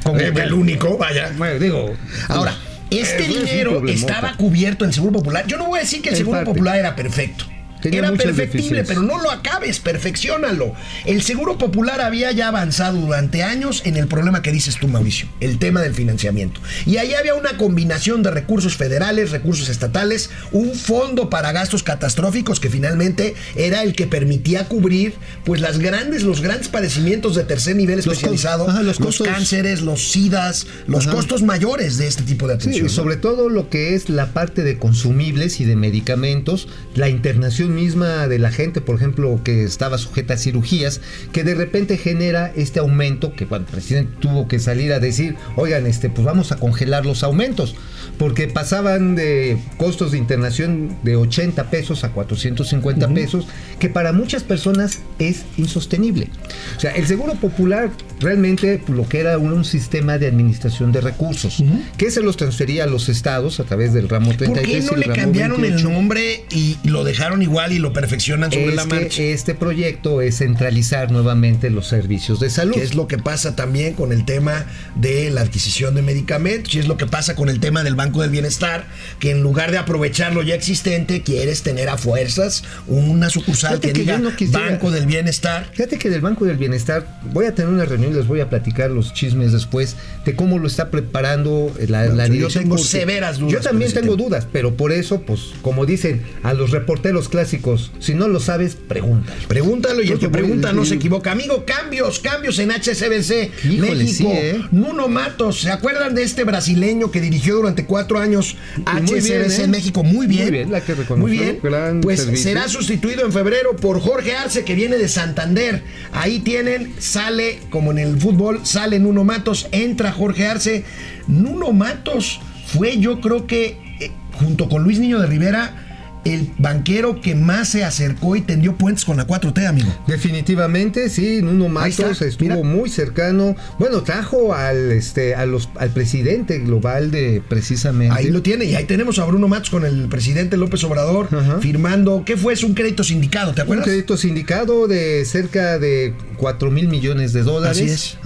el 0.05 0.53
único, 0.53 0.99
vaya. 0.99 1.33
Bueno, 1.37 1.59
digo. 1.61 1.95
Ahora, 2.29 2.55
este 2.91 3.29
dinero 3.29 3.87
estaba 3.87 4.37
cubierto 4.37 4.85
en 4.85 4.91
el 4.91 4.95
Seguro 4.95 5.13
Popular. 5.13 5.47
Yo 5.47 5.57
no 5.57 5.67
voy 5.67 5.79
a 5.79 5.83
decir 5.83 6.03
que 6.03 6.11
el 6.11 6.17
Seguro 6.17 6.45
Popular 6.45 6.79
era 6.79 6.97
perfecto. 6.97 7.45
Era 7.85 8.13
perfectible, 8.13 8.85
pero 8.85 9.03
no 9.03 9.21
lo 9.21 9.31
acabes, 9.31 9.81
perfeccionalo. 9.81 10.75
El 11.05 11.23
Seguro 11.23 11.59
Popular 11.59 12.01
había 12.01 12.33
ya 12.33 12.49
avanzado 12.49 13.01
durante 13.01 13.43
años 13.43 13.83
en 13.85 13.97
el 13.97 14.07
problema 14.07 14.43
que 14.43 14.53
dices 14.53 14.77
tú, 14.81 14.89
Mauricio, 14.89 15.29
el 15.41 15.59
tema 15.59 15.81
del 15.81 15.95
financiamiento. 15.95 16.61
Y 16.87 16.97
ahí 16.97 17.15
había 17.15 17.35
una 17.35 17.57
combinación 17.57 18.23
de 18.23 18.31
recursos 18.31 18.77
federales, 18.77 19.31
recursos 19.31 19.69
estatales, 19.69 20.31
un 20.53 20.75
fondo 20.75 21.31
para 21.31 21.53
gastos 21.53 21.83
catastróficos 21.83 22.61
que 22.61 22.71
finalmente 22.71 23.35
era 23.57 23.83
el 23.83 23.95
que 23.95 24.07
permitía 24.07 24.69
cubrir 24.69 25.15
pues 25.45 25.61
las 25.61 25.79
grandes, 25.79 26.23
los 26.23 26.41
grandes 26.41 26.69
padecimientos 26.69 27.35
de 27.35 27.45
tercer 27.45 27.77
nivel 27.77 27.99
especializado, 27.99 28.67
los, 28.83 28.99
cánceres, 29.23 29.83
los 29.83 30.11
SIDAs, 30.11 30.67
los 30.87 31.07
costos 31.07 31.43
mayores 31.43 31.99
de 31.99 32.07
este 32.07 32.23
tipo 32.23 32.47
de 32.47 32.55
atención. 32.55 32.89
Sí, 32.89 32.95
sobre 32.95 33.17
todo 33.17 33.49
lo 33.49 33.69
que 33.69 33.95
es 33.95 34.09
la 34.09 34.33
parte 34.33 34.63
de 34.63 34.79
consumibles 34.79 35.61
y 35.61 35.65
de 35.65 35.77
medicamentos, 35.77 36.69
la 36.95 37.09
internación 37.09 37.72
misma 37.73 38.29
de 38.29 38.39
la 38.39 38.51
gente, 38.51 38.81
por 38.81 38.97
ejemplo, 38.97 39.41
que 39.43 39.65
estaba 39.65 39.99
sujeta 39.99 40.35
a 40.35 40.37
cirugías, 40.37 41.01
que 41.33 41.45
de 41.45 41.55
repente 41.55 41.97
genera 41.97 42.53
este 42.55 42.81
aumento, 42.81 43.35
que 43.35 43.47
cuando 43.47 43.67
el 43.69 43.73
presidente 43.73 44.13
tuvo 44.21 44.49
que 44.49 44.59
salir 44.59 44.93
a 44.93 45.01
decir, 45.01 45.37
oigan, 45.57 45.87
este, 45.87 46.11
pues 46.11 46.25
vamos 46.25 46.53
a 46.53 46.57
congelar 46.57 47.05
los 47.07 47.23
aumentos, 47.23 47.75
porque 48.19 48.49
pasaban 48.49 49.17
de 49.17 49.59
costos 49.77 50.13
de 50.13 50.19
internación 50.19 50.97
de 51.03 51.17
80 51.17 51.71
pesos 51.71 52.05
a 52.05 52.11
450 52.11 53.09
pesos, 53.09 53.47
que 53.79 53.89
para 53.89 54.13
muchas 54.13 54.43
personas 54.43 55.01
es 55.19 55.45
insostenible. 55.57 56.29
O 56.77 56.81
sea, 56.81 56.93
el 56.93 57.07
Seguro 57.07 57.35
Popular 57.35 57.91
realmente 58.21 58.81
pues, 58.85 58.97
lo 58.97 59.09
que 59.09 59.21
era 59.21 59.39
un, 59.39 59.63
sistema 59.63 60.19
de 60.19 60.27
administración 60.27 60.93
de 60.93 61.01
recursos, 61.01 61.63
que 61.97 62.11
se 62.11 62.21
los 62.21 62.37
transfería 62.37 62.85
a 62.85 62.87
los 62.87 63.09
estados 63.09 63.61
a 63.61 63.65
través 63.65 63.93
del 63.93 64.09
ramo 64.09 64.35
33 64.35 64.87
¿Por 64.89 64.99
qué 64.99 65.07
no 65.07 65.13
le 65.13 65.21
cambiaron 65.21 65.65
el 65.65 65.83
nombre 65.83 66.45
y 66.51 66.77
lo 66.85 67.05
dejaron 67.05 67.43
igual? 67.43 67.62
Y 67.71 67.79
lo 67.79 67.93
perfeccionan 67.93 68.51
sobre 68.51 68.75
la 68.75 68.85
marcha. 68.87 69.23
Este 69.23 69.55
proyecto 69.55 70.21
es 70.21 70.39
centralizar 70.39 71.11
nuevamente 71.11 71.71
los 71.71 71.87
servicios 71.87 72.41
de 72.41 72.51
salud. 72.51 72.75
Que 72.75 72.83
es 72.83 72.95
lo 72.95 73.07
que 73.07 73.19
pasa 73.19 73.55
también 73.55 73.95
con 73.95 74.13
el 74.13 74.25
tema 74.25 74.67
de 74.97 75.31
la 75.31 75.43
adquisición 75.43 75.95
de 75.95 76.03
medicamentos 76.03 76.75
y 76.75 76.79
es 76.79 76.89
lo 76.89 76.97
que 76.97 77.07
pasa 77.07 77.37
con 77.37 77.49
el 77.49 77.61
tema 77.61 77.83
del 77.85 77.95
Banco 77.95 78.23
del 78.23 78.31
Bienestar, 78.31 78.87
que 79.19 79.31
en 79.31 79.43
lugar 79.43 79.71
de 79.71 79.79
aprovechar 79.79 80.35
lo 80.35 80.43
ya 80.43 80.55
existente, 80.55 81.23
quieres 81.23 81.63
tener 81.63 81.89
a 81.89 81.99
fuerzas 81.99 82.65
una 82.87 83.31
sucursal 83.31 83.81
que, 83.81 83.93
diga 83.93 84.21
Banco 84.51 84.91
del 84.91 85.07
Bienestar. 85.07 85.69
Fíjate 85.73 85.99
que 85.99 86.11
del 86.11 86.21
Banco 86.21 86.45
del 86.45 86.57
Bienestar 86.57 87.07
voy 87.33 87.47
a 87.47 87.55
tener 87.55 87.73
una 87.73 87.85
reunión 87.85 88.13
y 88.13 88.17
les 88.17 88.27
voy 88.27 88.41
a 88.41 88.49
platicar 88.49 88.91
los 88.91 89.13
chismes 89.13 89.53
después 89.53 89.97
de 90.25 90.35
cómo 90.35 90.59
lo 90.59 90.67
está 90.67 90.91
preparando 90.91 91.73
la, 91.89 92.07
la 92.07 92.27
Yo 92.27 92.49
tengo 92.49 92.79
severas 92.79 93.39
dudas. 93.39 93.53
Yo 93.53 93.61
también 93.61 93.93
tengo 93.93 94.17
dudas, 94.17 94.47
pero 94.51 94.77
por 94.77 94.93
eso, 94.93 95.23
pues, 95.23 95.53
como 95.63 95.87
dicen 95.87 96.23
a 96.43 96.55
los 96.55 96.71
reporteros 96.71 97.29
clásicos, 97.29 97.52
si 97.99 98.15
no 98.15 98.29
lo 98.29 98.41
sabes, 98.41 98.77
pregúntalo. 98.77 99.49
Pregúntalo 99.49 100.03
y 100.03 100.11
el 100.11 100.19
que 100.19 100.29
pregunta 100.29 100.73
no 100.73 100.85
se 100.85 100.95
equivoca. 100.95 101.33
Amigo, 101.33 101.65
cambios, 101.67 102.21
cambios 102.21 102.59
en 102.59 102.71
HCBC 102.71 103.65
México. 103.79 104.31
¿eh? 104.33 104.61
Nuno 104.71 105.09
Matos, 105.09 105.61
¿se 105.61 105.71
acuerdan 105.71 106.15
de 106.15 106.23
este 106.23 106.45
brasileño 106.45 107.11
que 107.11 107.21
dirigió 107.21 107.57
durante 107.57 107.85
cuatro 107.85 108.19
años 108.19 108.57
HCBC 108.85 109.59
¿eh? 109.61 109.67
México? 109.69 110.03
Muy 110.03 110.27
bien. 110.27 110.43
Muy 110.43 110.51
bien, 110.51 110.73
la 110.73 110.81
que 110.81 110.95
Muy 111.17 111.31
bien. 111.33 111.61
Pues 112.01 112.29
será 112.41 112.69
sustituido 112.69 113.25
en 113.25 113.33
febrero 113.33 113.77
por 113.77 114.01
Jorge 114.01 114.35
Arce, 114.35 114.65
que 114.65 114.75
viene 114.75 114.97
de 114.97 115.09
Santander. 115.09 115.83
Ahí 116.13 116.41
tienen, 116.41 116.95
sale, 116.99 117.59
como 117.71 117.91
en 117.91 117.99
el 117.99 118.19
fútbol, 118.19 118.61
sale 118.65 118.99
Nuno 118.99 119.25
Matos, 119.25 119.69
entra 119.73 120.13
Jorge 120.13 120.47
Arce. 120.47 120.85
Nuno 121.27 121.73
Matos 121.73 122.41
fue, 122.67 122.99
yo 122.99 123.21
creo 123.21 123.47
que, 123.47 123.77
eh, 124.01 124.11
junto 124.33 124.69
con 124.69 124.83
Luis 124.83 124.99
Niño 124.99 125.19
de 125.21 125.27
Rivera, 125.27 125.92
el 126.25 126.51
banquero 126.59 127.21
que 127.21 127.35
más 127.35 127.71
se 127.71 127.85
acercó 127.85 128.37
y 128.37 128.43
tendió 128.43 128.77
puentes 128.77 129.05
con 129.05 129.17
la 129.17 129.27
4T, 129.27 129.67
amigo. 129.67 129.93
Definitivamente, 130.07 131.09
sí, 131.09 131.41
Nuno 131.43 131.69
Matos 131.69 132.23
estuvo 132.23 132.65
muy 132.65 132.89
cercano. 132.89 133.57
Bueno, 133.79 134.03
trajo 134.03 134.55
al 134.55 134.93
este 134.93 135.35
a 135.35 135.47
los 135.47 135.69
al 135.77 135.91
presidente 135.91 136.59
global 136.61 137.11
de 137.11 137.43
precisamente. 137.49 138.15
Ahí 138.15 138.31
lo 138.31 138.43
tiene, 138.43 138.67
y 138.67 138.75
ahí 138.75 138.85
tenemos 138.85 139.19
a 139.19 139.25
Bruno 139.25 139.49
Matos 139.49 139.71
con 139.71 139.85
el 139.85 140.09
presidente 140.09 140.57
López 140.57 140.85
Obrador 140.85 141.29
firmando, 141.61 142.23
¿qué 142.25 142.37
fue? 142.37 142.53
Es 142.53 142.63
un 142.63 142.75
crédito 142.75 143.05
sindicado, 143.05 143.53
¿te 143.53 143.63
acuerdas? 143.63 143.87
Un 143.87 143.93
crédito 143.93 144.17
sindicado 144.17 144.87
de 144.87 145.25
cerca 145.25 145.79
de 145.79 146.15
4 146.37 146.71
mil 146.71 146.89
millones 146.89 147.33
de 147.33 147.43
dólares. 147.43 147.79
Así 147.79 147.91
es. 147.91 148.19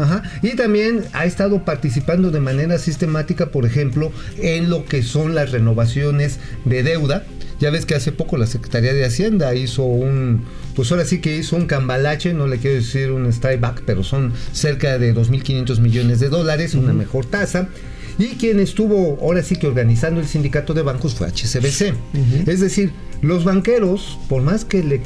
Y 0.43 0.57
también 0.57 1.05
ha 1.13 1.25
estado 1.25 1.65
participando 1.65 2.31
de 2.31 2.41
manera 2.41 2.79
sistemática, 2.79 3.47
por 3.47 3.65
ejemplo, 3.65 4.13
en 4.39 4.69
lo 4.69 4.85
que 4.85 5.03
son 5.03 5.35
las 5.35 5.53
renovaciones 5.53 6.39
de 6.65 6.83
deuda 6.83 7.25
ya 7.61 7.71
ves 7.71 7.87
que 7.87 7.95
hace 7.95 8.13
poco 8.13 8.37
la 8.37 8.47
Secretaría 8.47 8.93
de 8.93 9.05
Hacienda 9.05 9.55
hizo 9.55 9.85
un, 9.85 10.45
pues 10.75 10.91
ahora 10.93 11.05
sí 11.05 11.21
que 11.21 11.37
hizo 11.37 11.57
un 11.57 11.67
cambalache, 11.67 12.35
no 12.35 12.47
le 12.47 12.59
quiero 12.59 12.77
decir 12.77 13.11
un 13.11 13.27
strike 13.27 13.61
back, 13.61 13.83
pero 13.87 14.05
son 14.05 14.33
cerca 14.53 14.99
de 14.99 15.15
2.500 15.15 15.81
millones 15.81 16.21
de 16.21 16.29
dólares, 16.29 16.75
una 16.75 16.93
mejor 16.93 17.27
tasa. 17.27 17.69
Y 18.19 18.37
quien 18.37 18.61
estuvo 18.61 19.19
ahora 19.21 19.43
sí 19.43 19.57
que 19.57 19.67
organizando 19.67 20.21
el 20.21 20.27
sindicato 20.27 20.73
de 20.73 20.83
bancos 20.83 21.15
fue 21.15 21.29
HCBC. 21.29 21.95
Es 22.47 22.61
decir, 22.61 22.93
los 23.21 23.45
banqueros, 23.45 24.19
por 24.29 24.43
más 24.43 24.65
que 24.65 24.83
le 24.83 25.01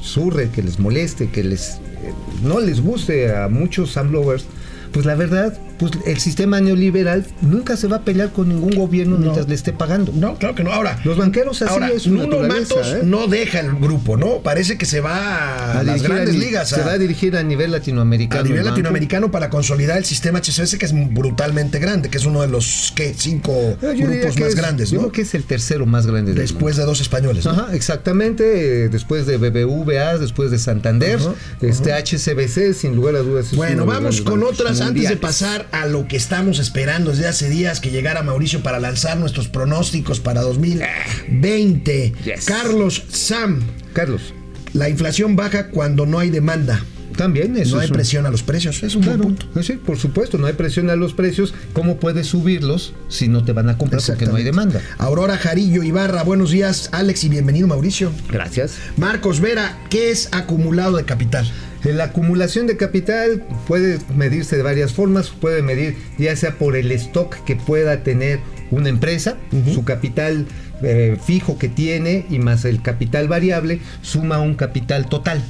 surre, 0.00 0.50
que 0.50 0.62
les 0.62 0.78
moleste, 0.78 1.28
que 1.28 1.44
les 1.44 1.80
eh, 2.02 2.12
no 2.42 2.60
les 2.60 2.80
guste 2.80 3.34
a 3.34 3.48
muchos 3.48 3.96
Amlovers, 3.96 4.46
pues 4.92 5.04
la 5.04 5.14
verdad, 5.14 5.58
pues 5.78 5.92
el 6.06 6.18
sistema 6.18 6.60
neoliberal 6.60 7.26
nunca 7.42 7.76
se 7.76 7.86
va 7.86 7.98
a 7.98 8.00
pelear 8.02 8.30
con 8.30 8.48
ningún 8.48 8.74
gobierno 8.74 9.16
mientras 9.18 9.48
le 9.48 9.54
esté 9.54 9.72
pagando. 9.72 10.12
No, 10.14 10.36
claro 10.36 10.54
que 10.54 10.64
no. 10.64 10.72
Ahora, 10.72 10.98
los 11.04 11.16
banqueros 11.16 11.60
así 11.62 11.72
ahora, 11.72 11.90
es 11.90 12.06
Nuno 12.06 12.40
Matos 12.40 12.88
¿eh? 12.88 13.00
no 13.04 13.26
deja 13.26 13.60
el 13.60 13.74
grupo, 13.74 14.16
¿no? 14.16 14.40
Parece 14.40 14.78
que 14.78 14.86
se 14.86 15.00
va 15.00 15.78
a, 15.78 15.82
las 15.82 16.02
grandes 16.02 16.34
ligas. 16.34 16.68
Se 16.68 16.80
va 16.80 16.92
a 16.92 16.98
dirigir 16.98 17.36
a 17.36 17.42
nivel 17.42 17.72
latinoamericano. 17.72 18.40
A 18.40 18.44
nivel 18.44 18.64
latinoamericano 18.64 19.30
para 19.30 19.50
consolidar 19.50 19.98
el 19.98 20.04
sistema 20.04 20.40
HSBC, 20.40 20.78
que 20.78 20.86
es 20.86 20.92
brutalmente 21.12 21.78
grande, 21.78 22.08
que 22.08 22.18
es 22.18 22.24
uno 22.24 22.40
de 22.40 22.48
los 22.48 22.92
¿qué? 22.94 23.14
cinco 23.16 23.76
grupos 23.80 24.38
más 24.38 24.54
grandes, 24.54 24.92
¿no? 24.92 24.96
Yo 24.96 25.00
creo 25.02 25.12
que 25.12 25.22
es 25.22 25.34
el 25.34 25.44
tercero 25.44 25.86
más 25.86 26.06
grande. 26.06 26.34
Después 26.34 26.76
de 26.76 26.84
dos 26.84 27.00
españoles. 27.00 27.44
¿no? 27.44 27.52
Ajá, 27.52 27.74
exactamente. 27.74 28.88
Después 28.88 29.26
de 29.26 29.36
BBVA, 29.36 30.18
después 30.18 30.50
de 30.50 30.58
Santander, 30.58 31.18
este 31.60 31.92
HSBC, 31.92 32.74
sin 32.74 32.96
lugar 32.96 33.16
a 33.16 33.20
dudas. 33.20 33.54
Bueno, 33.54 33.86
vamos 33.86 34.22
con 34.22 34.42
otras 34.42 34.80
antes 34.80 35.08
de 35.08 35.16
pasar 35.16 35.65
a 35.72 35.86
lo 35.86 36.08
que 36.08 36.16
estamos 36.16 36.58
esperando 36.58 37.10
desde 37.10 37.26
hace 37.26 37.48
días 37.48 37.80
que 37.80 37.90
llegara 37.90 38.22
Mauricio 38.22 38.62
para 38.62 38.80
lanzar 38.80 39.16
nuestros 39.18 39.48
pronósticos 39.48 40.20
para 40.20 40.40
2020. 40.42 42.14
Carlos 42.44 43.04
Sam. 43.08 43.62
Carlos. 43.92 44.34
La 44.72 44.88
inflación 44.88 45.36
baja 45.36 45.68
cuando 45.68 46.06
no 46.06 46.18
hay 46.18 46.30
demanda. 46.30 46.82
También 47.16 47.56
eso 47.56 47.76
No 47.76 47.82
hay 47.82 47.88
presión 47.88 48.26
a 48.26 48.30
los 48.30 48.42
precios, 48.42 48.82
es 48.82 48.94
un 48.94 49.04
buen 49.04 49.20
punto. 49.20 49.46
Sí, 49.62 49.74
por 49.74 49.96
supuesto, 49.98 50.38
no 50.38 50.46
hay 50.46 50.52
presión 50.52 50.90
a 50.90 50.96
los 50.96 51.14
precios. 51.14 51.54
¿Cómo 51.72 51.96
puedes 51.96 52.26
subirlos 52.26 52.92
si 53.08 53.28
no 53.28 53.42
te 53.44 53.52
van 53.52 53.68
a 53.70 53.78
comprar 53.78 54.02
porque 54.06 54.26
no 54.26 54.36
hay 54.36 54.44
demanda? 54.44 54.80
Aurora 54.98 55.38
Jarillo 55.38 55.82
Ibarra, 55.82 56.22
buenos 56.22 56.50
días, 56.50 56.90
Alex, 56.92 57.24
y 57.24 57.28
bienvenido, 57.30 57.66
Mauricio. 57.66 58.12
Gracias. 58.30 58.74
Marcos 58.96 59.40
Vera, 59.40 59.78
¿qué 59.88 60.10
es 60.10 60.28
acumulado 60.32 60.98
de 60.98 61.04
capital? 61.04 61.50
La 61.92 62.04
acumulación 62.04 62.66
de 62.66 62.76
capital 62.76 63.44
puede 63.68 63.98
medirse 64.16 64.56
de 64.56 64.62
varias 64.62 64.92
formas, 64.92 65.30
puede 65.30 65.62
medir 65.62 65.96
ya 66.18 66.34
sea 66.34 66.58
por 66.58 66.74
el 66.74 66.90
stock 66.92 67.36
que 67.44 67.54
pueda 67.54 68.02
tener 68.02 68.40
una 68.72 68.88
empresa, 68.88 69.36
su 69.72 69.84
capital 69.84 70.46
eh, 70.82 71.16
fijo 71.24 71.56
que 71.58 71.68
tiene 71.68 72.26
y 72.28 72.38
más 72.38 72.66
el 72.66 72.82
capital 72.82 73.28
variable 73.28 73.80
suma 74.02 74.40
un 74.40 74.54
capital 74.56 75.08
total. 75.08 75.42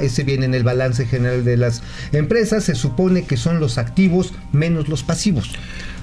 ese 0.00 0.22
viene 0.24 0.46
en 0.46 0.54
el 0.54 0.62
balance 0.62 1.04
general 1.04 1.44
de 1.44 1.56
las 1.56 1.82
empresas. 2.12 2.64
Se 2.64 2.74
supone 2.74 3.24
que 3.24 3.36
son 3.36 3.60
los 3.60 3.76
activos 3.76 4.32
menos 4.52 4.88
los 4.88 5.02
pasivos. 5.02 5.50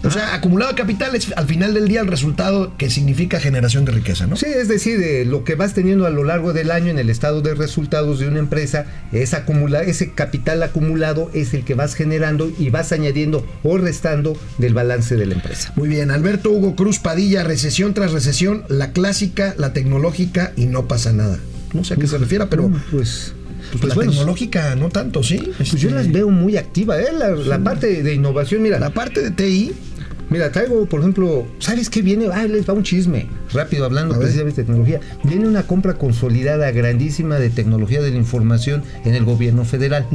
O 0.04 0.10
sea, 0.10 0.34
acumulado 0.34 0.72
de 0.72 0.78
capital 0.78 1.14
es 1.16 1.34
al 1.36 1.46
final 1.46 1.74
del 1.74 1.88
día 1.88 2.02
el 2.02 2.08
resultado 2.08 2.78
que 2.78 2.90
significa 2.90 3.40
generación 3.40 3.84
de 3.86 3.92
riqueza, 3.92 4.28
¿no? 4.28 4.38
Sí, 4.38 4.46
es 4.48 4.68
decir, 4.68 5.28
lo 5.28 5.44
que 5.44 5.56
vas 5.56 5.74
teniendo 5.74 6.06
a 6.06 6.10
lo 6.10 6.24
largo 6.24 6.54
del 6.54 6.72
año 6.72 6.88
en 6.88 7.00
el 7.00 7.10
estado 7.10 7.42
de 7.42 7.54
resultados 7.54 8.20
de 8.20 8.28
una 8.28 8.40
empresa, 8.40 8.86
es 9.12 9.34
acumula, 9.34 9.82
ese 9.82 10.12
capital 10.12 10.64
acumulado 10.64 11.30
es 11.34 11.54
el 11.54 11.66
que 11.66 11.74
vas 11.74 11.96
generando 11.96 12.52
y 12.58 12.70
vas 12.70 12.92
añadiendo 12.92 13.46
o 13.64 13.78
restando 13.78 14.38
del 14.58 14.74
balance 14.74 15.16
de 15.16 15.26
la 15.26 15.36
empresa. 15.36 15.74
Muy 15.76 15.90
bien, 15.90 16.12
Alberto 16.12 16.50
Hugo 16.52 16.76
Cruz 16.76 17.00
Padilla, 17.00 17.44
recesión 17.44 17.94
tras 17.94 18.12
recesión, 18.14 18.64
la 18.70 18.92
clásica, 18.92 19.54
la 19.58 19.74
tecnológica 19.74 20.54
y 20.56 20.66
no 20.66 20.88
pasa 20.88 21.12
nada. 21.12 21.40
No 21.74 21.84
sé 21.84 21.96
a 21.96 21.98
qué 21.98 22.08
se 22.08 22.18
refiere, 22.18 22.46
pero... 22.48 22.72
Pues... 22.92 23.34
Pues, 23.72 23.84
la 23.84 23.94
tecnológica 23.94 24.76
no 24.76 24.90
tanto, 24.90 25.22
¿sí? 25.22 25.38
Pues 25.58 25.74
yo 25.74 25.90
las 25.92 26.12
veo 26.12 26.30
muy 26.30 26.58
activa, 26.58 27.00
¿eh? 27.00 27.10
La, 27.46 27.60
parte 27.60 28.02
de 28.02 28.14
innovación, 28.14 28.64
mira. 28.64 28.80
La 28.80 28.92
parte 28.92 29.22
de 29.22 29.32
TI 29.32 29.74
Mira, 30.30 30.52
traigo, 30.52 30.86
por 30.86 31.00
ejemplo, 31.00 31.48
¿sabes 31.58 31.90
qué 31.90 32.02
viene? 32.04 32.28
Ah, 32.32 32.46
les 32.46 32.70
va 32.70 32.74
un 32.74 32.84
chisme. 32.84 33.28
Rápido, 33.52 33.86
hablando 33.86 34.18
precisamente 34.18 34.62
de 34.62 34.68
tecnología. 34.68 35.00
Viene 35.24 35.48
una 35.48 35.64
compra 35.64 35.96
consolidada 35.96 36.70
grandísima 36.72 37.40
de 37.40 37.50
tecnología 37.50 38.02
de 38.02 38.12
la 38.12 38.18
información 38.18 38.84
en 39.06 39.16
el 39.16 39.26
gobierno 39.26 39.66
federal. 39.66 40.06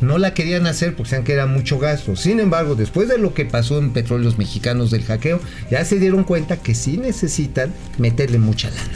No 0.00 0.16
la 0.16 0.32
querían 0.32 0.66
hacer 0.66 0.96
porque 0.96 1.10
saben 1.10 1.24
que 1.24 1.34
era 1.34 1.46
mucho 1.46 1.78
gasto. 1.78 2.16
Sin 2.16 2.40
embargo, 2.40 2.76
después 2.76 3.08
de 3.08 3.18
lo 3.18 3.34
que 3.34 3.44
pasó 3.44 3.78
en 3.78 3.92
Petróleos 3.92 4.38
Mexicanos 4.38 4.90
del 4.90 5.04
hackeo, 5.04 5.40
ya 5.70 5.84
se 5.84 5.98
dieron 5.98 6.24
cuenta 6.24 6.56
que 6.56 6.74
sí 6.74 6.96
necesitan 6.96 7.72
meterle 7.98 8.38
mucha 8.38 8.70
lana. 8.70 8.92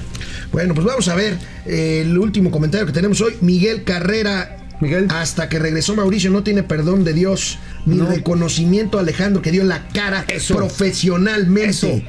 Bueno, 0.52 0.74
pues 0.74 0.86
vamos 0.86 1.08
a 1.08 1.14
ver 1.14 1.38
eh, 1.66 2.02
el 2.02 2.16
último 2.18 2.50
comentario 2.50 2.86
que 2.86 2.92
tenemos 2.92 3.20
hoy. 3.20 3.34
Miguel 3.40 3.84
Carrera 3.84 4.61
Miguel. 4.82 5.06
Hasta 5.10 5.48
que 5.48 5.58
regresó 5.58 5.94
Mauricio, 5.94 6.30
no 6.30 6.42
tiene 6.42 6.62
perdón 6.62 7.04
de 7.04 7.12
Dios. 7.12 7.58
Mi 7.86 7.98
reconocimiento 8.00 8.98
a 8.98 9.02
Alejandro 9.02 9.40
que 9.40 9.50
dio 9.50 9.64
la 9.64 9.88
cara 9.88 10.26
profesionalmente. 10.48 11.70
Eso. 11.70 12.02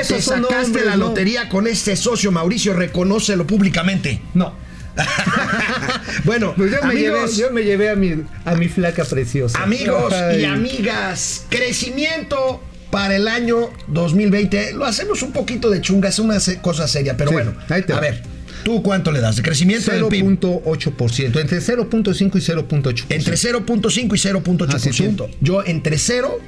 Eso 0.00 0.14
Te 0.14 0.22
sacaste 0.22 0.84
la 0.84 0.96
lotería 0.96 1.48
con 1.48 1.66
este 1.66 1.96
socio, 1.96 2.30
Mauricio, 2.30 2.74
reconócelo 2.74 3.46
públicamente. 3.46 4.20
No. 4.34 4.54
bueno, 6.24 6.54
pues 6.56 6.70
yo, 6.70 6.86
me 6.86 6.94
llevé, 6.94 7.18
yo, 7.36 7.50
me 7.50 7.62
llevé, 7.64 7.90
a 7.90 7.96
mi, 7.96 8.22
a 8.44 8.54
mi 8.54 8.68
flaca 8.68 9.04
preciosa. 9.04 9.62
Amigos 9.62 10.14
y 10.38 10.44
amigas, 10.44 11.46
crecimiento 11.48 12.62
para 12.90 13.16
el 13.16 13.26
año 13.26 13.70
2020. 13.88 14.74
Lo 14.74 14.84
hacemos 14.84 15.22
un 15.22 15.32
poquito 15.32 15.68
de 15.68 15.80
chunga, 15.80 16.10
es 16.10 16.18
una 16.18 16.38
cosa 16.62 16.86
seria, 16.86 17.16
pero 17.16 17.32
bueno, 17.32 17.54
a 17.68 18.00
ver. 18.00 18.33
¿Tú 18.64 18.82
cuánto 18.82 19.12
le 19.12 19.20
das 19.20 19.36
de 19.36 19.42
crecimiento 19.42 19.92
0.8%, 19.92 21.40
entre 21.40 21.58
0.5 21.58 22.16
y 22.18 22.40
0.8%. 22.40 23.04
Entre 23.10 23.34
0.5 23.34 23.96
y 23.96 24.06
0.8%. 24.06 25.28
Yo 25.40 25.62
entre 25.64 25.98
0 25.98 26.40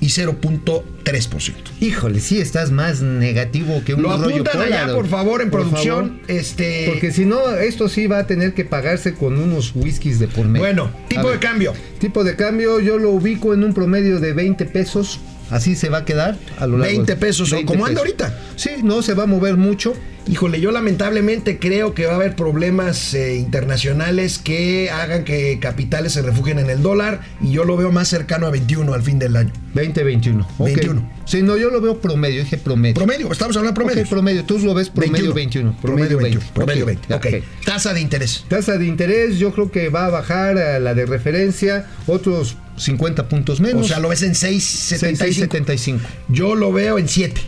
y 0.00 0.08
0.3%. 0.08 1.54
Híjole, 1.80 2.20
sí 2.20 2.38
estás 2.38 2.70
más 2.70 3.00
negativo 3.00 3.82
que 3.84 3.94
un 3.94 4.02
Lo 4.02 4.12
apuntan 4.12 4.60
allá, 4.60 4.92
por 4.94 5.06
favor, 5.08 5.40
en 5.40 5.50
producción. 5.50 6.20
Este... 6.28 6.84
Porque 6.88 7.10
si 7.10 7.24
no, 7.24 7.54
esto 7.54 7.88
sí 7.88 8.06
va 8.06 8.18
a 8.18 8.26
tener 8.26 8.52
que 8.52 8.66
pagarse 8.66 9.14
con 9.14 9.38
unos 9.38 9.72
whiskies 9.74 10.18
de 10.18 10.28
por 10.28 10.46
medio. 10.46 10.66
Bueno, 10.66 10.90
tipo 11.08 11.30
de 11.30 11.38
cambio. 11.38 11.72
Tipo 12.00 12.22
de 12.22 12.36
cambio, 12.36 12.80
yo 12.80 12.98
lo 12.98 13.10
ubico 13.12 13.54
en 13.54 13.64
un 13.64 13.72
promedio 13.72 14.20
de 14.20 14.34
20 14.34 14.66
pesos. 14.66 15.20
Así 15.50 15.74
se 15.76 15.88
va 15.88 15.98
a 15.98 16.04
quedar 16.04 16.36
a 16.58 16.66
lo 16.66 16.78
largo 16.78 16.96
20 16.96 17.16
pesos, 17.16 17.50
20 17.50 17.66
como 17.72 17.86
anda 17.86 18.00
ahorita. 18.00 18.38
Sí, 18.56 18.70
no 18.82 19.00
se 19.02 19.14
va 19.14 19.22
a 19.22 19.26
mover 19.26 19.56
mucho. 19.56 19.94
Híjole, 20.26 20.60
yo 20.60 20.70
lamentablemente 20.70 21.58
creo 21.58 21.92
que 21.92 22.06
va 22.06 22.12
a 22.12 22.16
haber 22.16 22.34
problemas 22.34 23.12
eh, 23.12 23.36
internacionales 23.36 24.38
que 24.38 24.90
hagan 24.90 25.24
que 25.24 25.58
capitales 25.60 26.12
se 26.12 26.22
refugien 26.22 26.58
en 26.58 26.70
el 26.70 26.82
dólar 26.82 27.20
y 27.42 27.52
yo 27.52 27.64
lo 27.64 27.76
veo 27.76 27.92
más 27.92 28.08
cercano 28.08 28.46
a 28.46 28.50
21 28.50 28.94
al 28.94 29.02
fin 29.02 29.18
del 29.18 29.36
año. 29.36 29.52
2021. 29.74 30.46
21. 30.58 31.10
Sí, 31.26 31.42
no, 31.42 31.56
yo 31.56 31.70
lo 31.70 31.80
veo 31.80 32.00
promedio, 32.00 32.40
dije 32.40 32.56
promedio. 32.56 32.94
Promedio, 32.94 33.30
estamos 33.30 33.56
hablando 33.56 33.78
de 33.78 33.84
promedio. 33.84 34.08
promedio, 34.08 34.44
tú 34.44 34.58
lo 34.60 34.72
ves 34.72 34.88
promedio 34.88 35.34
21. 35.34 35.76
Promedio, 35.82 36.18
20. 36.18 36.38
Promedio 36.54 36.86
20. 36.86 37.14
Ok. 37.14 37.26
Tasa 37.64 37.92
de 37.92 38.00
interés. 38.00 38.44
Tasa 38.48 38.78
de 38.78 38.86
interés, 38.86 39.38
yo 39.38 39.52
creo 39.52 39.70
que 39.70 39.90
va 39.90 40.06
a 40.06 40.10
bajar 40.10 40.56
a 40.58 40.78
la 40.80 40.94
de 40.94 41.04
referencia 41.04 41.86
otros 42.06 42.56
50 42.76 43.28
puntos 43.28 43.60
menos. 43.60 43.86
O 43.86 43.88
sea, 43.88 43.98
lo 43.98 44.08
ves 44.08 44.22
en 44.22 44.32
6.75. 44.32 45.48
6.75. 45.48 45.98
Yo 46.28 46.54
lo 46.54 46.72
veo 46.72 46.98
en 46.98 47.08
7. 47.08 47.40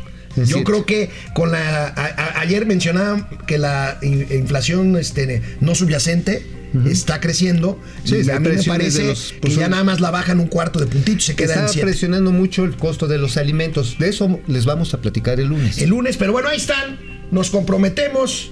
Yo 0.44 0.64
creo 0.64 0.84
que 0.84 1.10
con 1.34 1.52
la 1.52 1.94
ayer 2.36 2.66
mencionaba 2.66 3.28
que 3.46 3.58
la 3.58 3.98
inflación 4.02 4.96
este, 4.96 5.42
no 5.60 5.74
subyacente 5.74 6.44
está 6.84 7.20
creciendo 7.20 7.80
sí, 8.04 8.16
y 8.24 8.30
a 8.30 8.38
mí 8.38 8.48
me 8.48 8.62
parece 8.62 9.14
que 9.40 9.50
ya 9.50 9.68
nada 9.68 9.84
más 9.84 10.00
la 10.00 10.10
bajan 10.10 10.40
un 10.40 10.48
cuarto 10.48 10.78
de 10.78 10.86
puntito 10.86 11.20
se 11.20 11.34
queda 11.34 11.66
está 11.66 11.80
presionando 11.80 12.32
mucho 12.32 12.64
el 12.64 12.76
costo 12.76 13.08
de 13.08 13.18
los 13.18 13.36
alimentos. 13.36 13.98
De 13.98 14.08
eso 14.08 14.40
les 14.46 14.66
vamos 14.66 14.92
a 14.92 15.00
platicar 15.00 15.40
el 15.40 15.48
lunes. 15.48 15.78
El 15.78 15.90
lunes, 15.90 16.16
pero 16.16 16.32
bueno, 16.32 16.48
ahí 16.48 16.58
están. 16.58 16.98
Nos 17.30 17.50
comprometemos. 17.50 18.50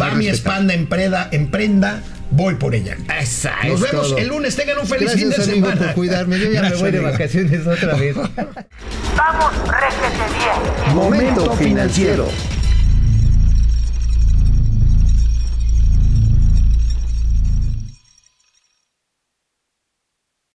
Va 0.00 0.14
mi 0.14 0.26
espalda 0.26 0.74
en, 0.74 0.88
preda, 0.88 1.28
en 1.30 1.50
prenda 1.50 2.02
voy 2.30 2.54
por 2.56 2.74
ella. 2.74 2.96
Esa 3.20 3.52
Nos 3.66 3.80
vemos 3.80 4.14
el 4.18 4.28
lunes. 4.28 4.56
Tengan 4.56 4.78
un 4.78 4.86
feliz 4.86 5.12
fin 5.12 5.30
de 5.30 5.36
amigo, 5.36 5.46
semana. 5.68 5.76
por 5.86 5.94
cuidarme. 5.94 6.38
Yo 6.38 6.50
ya 6.50 6.62
me 6.62 6.74
voy 6.76 6.90
de 6.90 7.00
vacaciones 7.00 7.66
otra 7.66 7.94
vez. 7.94 8.16
Vamos, 8.16 9.52
réjete 9.68 10.24
bien. 10.38 10.94
Momento 10.94 11.52
financiero. 11.56 12.28